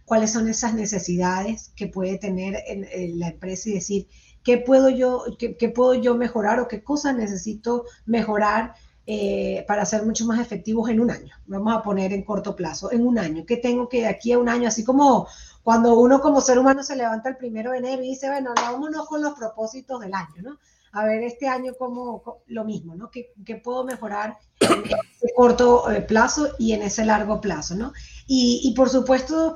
[0.05, 4.07] cuáles son esas necesidades que puede tener en, la empresa y decir,
[4.43, 8.73] ¿qué puedo, yo, qué, puedo yo mejorar o qué cosas necesito mejorar
[9.11, 11.33] eh, para ser mucho más efectivos en un año?
[11.47, 13.43] Vamos a poner en corto plazo, en un año.
[13.43, 14.67] ¿Qué tengo que de aquí a un año?
[14.67, 15.27] Así como
[15.63, 19.07] cuando uno como ser humano se levanta el primero de enero y dice, bueno, vámonos
[19.07, 20.59] con los propósitos del año, ¿no?
[20.91, 23.09] A ver, este año como lo mismo, ¿no?
[23.09, 27.93] ¿Qué, qué puedo mejorar en ese corto eh, plazo y en ese largo plazo, ¿no?
[28.27, 29.55] Y, y por supuesto,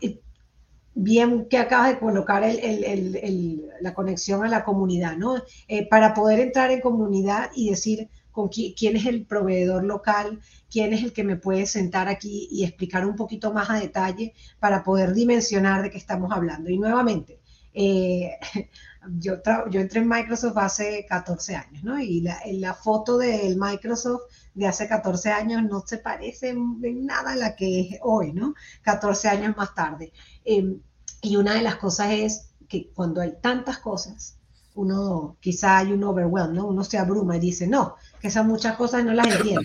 [0.00, 0.22] eh,
[0.94, 5.36] bien que acabas de colocar el, el, el, la conexión a la comunidad, ¿no?
[5.68, 8.08] Eh, para poder entrar en comunidad y decir
[8.38, 10.38] con quién es el proveedor local,
[10.70, 14.32] quién es el que me puede sentar aquí y explicar un poquito más a detalle
[14.60, 16.70] para poder dimensionar de qué estamos hablando.
[16.70, 17.40] Y nuevamente,
[17.74, 18.38] eh,
[19.18, 19.38] yo,
[19.72, 21.98] entré en Microsoft hace 14 años, ¿no?
[21.98, 27.36] Y la, foto del Microsoft de hace 14 años no se parece en nada a
[27.36, 28.54] la que es hoy, ¿no?
[28.82, 30.12] 14 años más tarde.
[30.44, 30.80] Em,
[31.22, 34.37] y una de las cosas es que cuando hay tantas cosas,
[34.78, 36.66] uno quizá hay un overwhelm, ¿no?
[36.68, 39.62] Uno se abruma y dice, no, que esas muchas cosas no las entiendo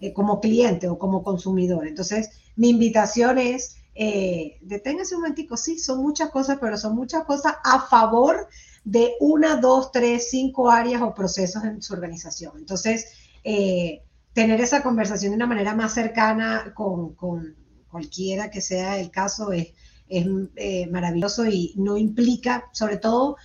[0.00, 1.88] eh, como cliente o como consumidor.
[1.88, 7.24] Entonces, mi invitación es, eh, deténgase un momentico, sí, son muchas cosas, pero son muchas
[7.24, 8.46] cosas a favor
[8.84, 12.52] de una, dos, tres, cinco áreas o procesos en su organización.
[12.56, 13.06] Entonces,
[13.42, 14.02] eh,
[14.32, 17.56] tener esa conversación de una manera más cercana con, con
[17.90, 19.72] cualquiera que sea el caso es,
[20.08, 23.36] es eh, maravilloso y no implica, sobre todo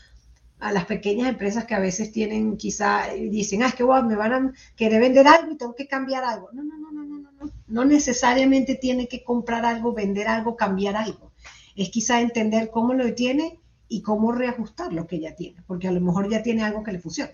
[0.59, 4.33] a las pequeñas empresas que a veces tienen, quizá dicen, ah, es que me van
[4.33, 6.49] a querer vender algo y tengo que cambiar algo.
[6.51, 10.95] No, no, no, no, no, no, no necesariamente tiene que comprar algo, vender algo, cambiar
[10.95, 11.31] algo.
[11.75, 15.91] Es quizá entender cómo lo tiene y cómo reajustar lo que ya tiene, porque a
[15.91, 17.31] lo mejor ya tiene algo que le funciona.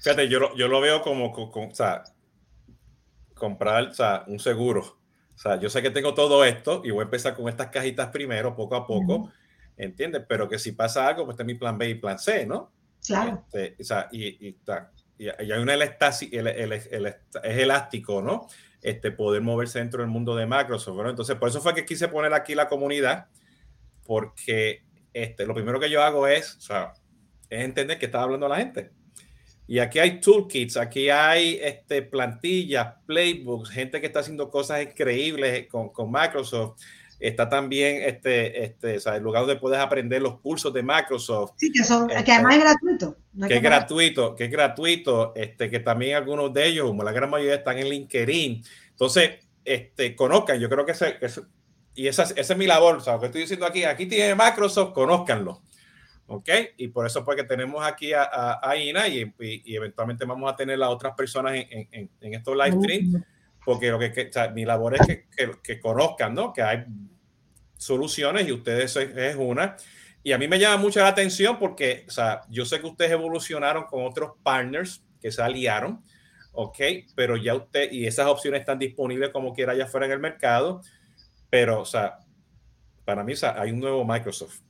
[0.00, 2.04] Fíjate, yo lo, yo lo veo como, o sea,
[3.34, 4.98] comprar o sea, un seguro.
[5.34, 8.08] O sea, yo sé que tengo todo esto y voy a empezar con estas cajitas
[8.08, 9.30] primero, poco a poco,
[9.76, 10.22] ¿entiendes?
[10.28, 12.72] Pero que si pasa algo, pues está mi plan B y plan C, ¿no?
[13.06, 13.44] Claro.
[13.52, 14.56] Este, o sea, y, y,
[15.18, 18.46] y, hay una elastática, el, el, es elástico, ¿no?
[18.80, 21.10] Este, poder moverse dentro del mundo de Microsoft, ¿no?
[21.10, 23.26] Entonces, por eso fue que quise poner aquí la comunidad,
[24.04, 26.92] porque este, lo primero que yo hago es, o sea,
[27.48, 28.90] es entender que está hablando la gente.
[29.66, 35.66] Y aquí hay toolkits, aquí hay este, plantillas, playbooks, gente que está haciendo cosas increíbles
[35.68, 36.78] con, con Microsoft.
[37.20, 41.52] Está también este, este, o sea, el lugar donde puedes aprender los cursos de Microsoft.
[41.56, 43.16] Sí, que, son, que además es gratuito.
[43.48, 47.30] que, es gratuito, que es gratuito, este, que también algunos de ellos, como la gran
[47.30, 48.62] mayoría, están en LinkedIn.
[48.90, 49.30] Entonces,
[49.64, 51.18] este, conozcan, yo creo que, ese,
[51.94, 54.34] y esa, esa, es mi labor, o sea, lo que estoy diciendo aquí, aquí tiene
[54.34, 55.62] Microsoft, conózcanlo.
[56.26, 56.48] ¿Ok?
[56.78, 60.82] Y por eso porque tenemos aquí a, a, Ina y, y, eventualmente vamos a tener
[60.82, 63.22] a otras personas en, en, en estos live streams,
[63.64, 66.52] porque lo que, que o sea, mi labor es que, que, que, conozcan, ¿no?
[66.52, 66.84] Que hay
[67.76, 69.76] soluciones y ustedes es una.
[70.22, 73.12] Y a mí me llama mucho la atención porque, o sea, yo sé que ustedes
[73.12, 76.02] evolucionaron con otros partners que se aliaron,
[76.52, 76.78] ¿ok?
[77.14, 80.80] Pero ya usted, y esas opciones están disponibles como quiera allá afuera en el mercado,
[81.50, 82.18] pero, o sea,
[83.04, 84.60] para mí o sea, hay un nuevo Microsoft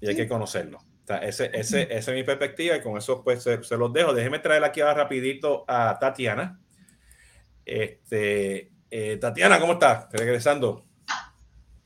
[0.00, 0.78] y hay que conocerlo.
[0.78, 3.92] O sea, ese, ese, esa es mi perspectiva y con eso pues se, se, los
[3.92, 4.14] dejo.
[4.14, 6.60] Déjeme traer aquí ahora rapidito a Tatiana.
[7.64, 10.08] Este, eh, Tatiana, ¿cómo estás?
[10.12, 10.84] Regresando.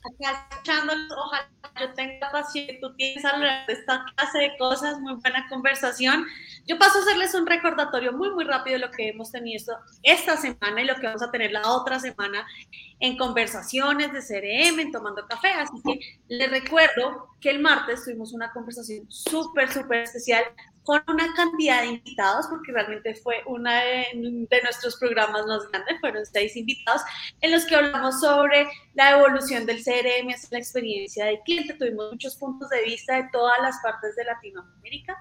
[0.04, 1.50] Ojalá
[1.80, 6.26] yo tenga paciencia, tú tienes hablar de esta clase de cosas, muy buena conversación.
[6.66, 10.36] Yo paso a hacerles un recordatorio muy, muy rápido de lo que hemos tenido esta
[10.36, 12.46] semana y lo que vamos a tener la otra semana
[13.00, 15.50] en conversaciones de CRM, en Tomando Café.
[15.52, 20.44] Así que les recuerdo que el martes tuvimos una conversación súper, súper especial
[20.88, 24.06] con una cantidad de invitados, porque realmente fue uno de,
[24.48, 27.02] de, nuestros programas más grandes, fueron seis invitados,
[27.42, 31.74] en los que hablamos sobre la evolución del CRM la experiencia del cliente.
[31.74, 35.14] Tuvimos muchos puntos de vista de todas las partes de Latinoamérica,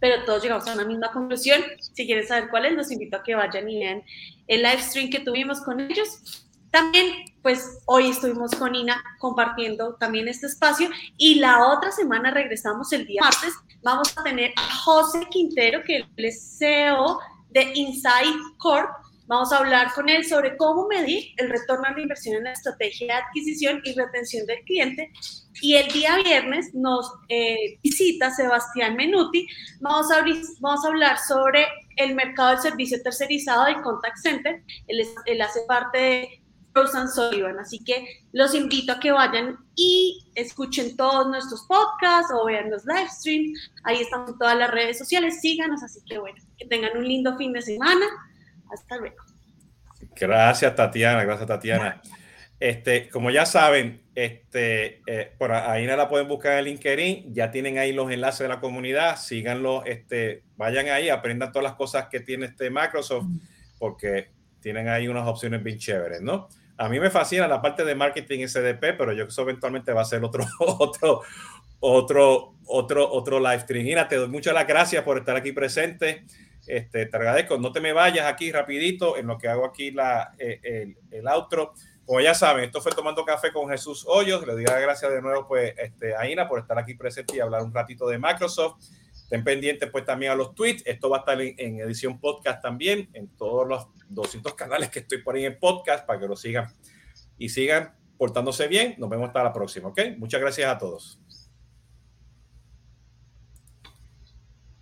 [0.00, 1.62] pero todos llegamos a una misma conclusión.
[1.80, 4.02] Si quieren saber cuál es, los invito a que vayan y vean
[4.48, 6.44] el live stream que tuvimos con ellos.
[6.70, 12.92] También, pues hoy estuvimos con Ina compartiendo también este espacio y la otra semana regresamos
[12.92, 13.54] el día martes.
[13.84, 17.20] Vamos a tener a José Quintero, que es CEO
[17.50, 18.90] de Insight Corp.
[19.28, 22.52] Vamos a hablar con él sobre cómo medir el retorno a la inversión en la
[22.52, 25.12] estrategia de adquisición y retención del cliente.
[25.62, 29.46] Y el día viernes nos eh, visita Sebastián Menuti.
[29.78, 30.24] Vamos a,
[30.58, 31.64] vamos a hablar sobre
[31.96, 34.64] el mercado del servicio tercerizado y contact center.
[34.88, 36.45] Él, él hace parte de
[36.76, 37.58] Rosan Sullivan.
[37.58, 42.84] Así que los invito a que vayan y escuchen todos nuestros podcasts o vean los
[42.84, 43.70] live streams.
[43.84, 45.40] Ahí están todas las redes sociales.
[45.40, 45.82] Síganos.
[45.82, 48.06] Así que bueno, que tengan un lindo fin de semana.
[48.70, 49.16] Hasta luego.
[50.14, 51.24] Gracias, Tatiana.
[51.24, 52.02] Gracias, Tatiana.
[52.58, 57.34] Este, como ya saben, este, eh, por ahí la pueden buscar en LinkedIn.
[57.34, 59.16] Ya tienen ahí los enlaces de la comunidad.
[59.18, 63.26] Síganlo, este, vayan ahí, aprendan todas las cosas que tiene este Microsoft,
[63.78, 66.48] porque tienen ahí unas opciones bien chéveres, ¿no?
[66.78, 70.04] A mí me fascina la parte de marketing SDP, pero yo eso eventualmente va a
[70.04, 71.22] ser otro, otro,
[71.80, 74.08] otro, otro, otro live stream.
[74.08, 76.24] te doy muchas las gracias por estar aquí presente.
[76.66, 77.58] Este, te agradezco.
[77.58, 81.28] No te me vayas aquí rapidito en lo que hago aquí la, eh, el, el,
[81.28, 81.72] outro.
[82.04, 84.46] Como ya saben, esto fue Tomando Café con Jesús Hoyos.
[84.46, 87.40] Le doy las gracias de nuevo pues, este, a Ina por estar aquí presente y
[87.40, 88.84] hablar un ratito de Microsoft.
[89.26, 90.84] Estén pendientes pues también a los tweets.
[90.86, 95.20] Esto va a estar en, edición podcast también, en todos los 200 canales que estoy
[95.34, 96.68] ahí en podcast para que lo sigan
[97.36, 98.94] y sigan portándose bien.
[98.98, 100.00] Nos vemos hasta la próxima, ¿ok?
[100.16, 101.18] Muchas gracias a todos.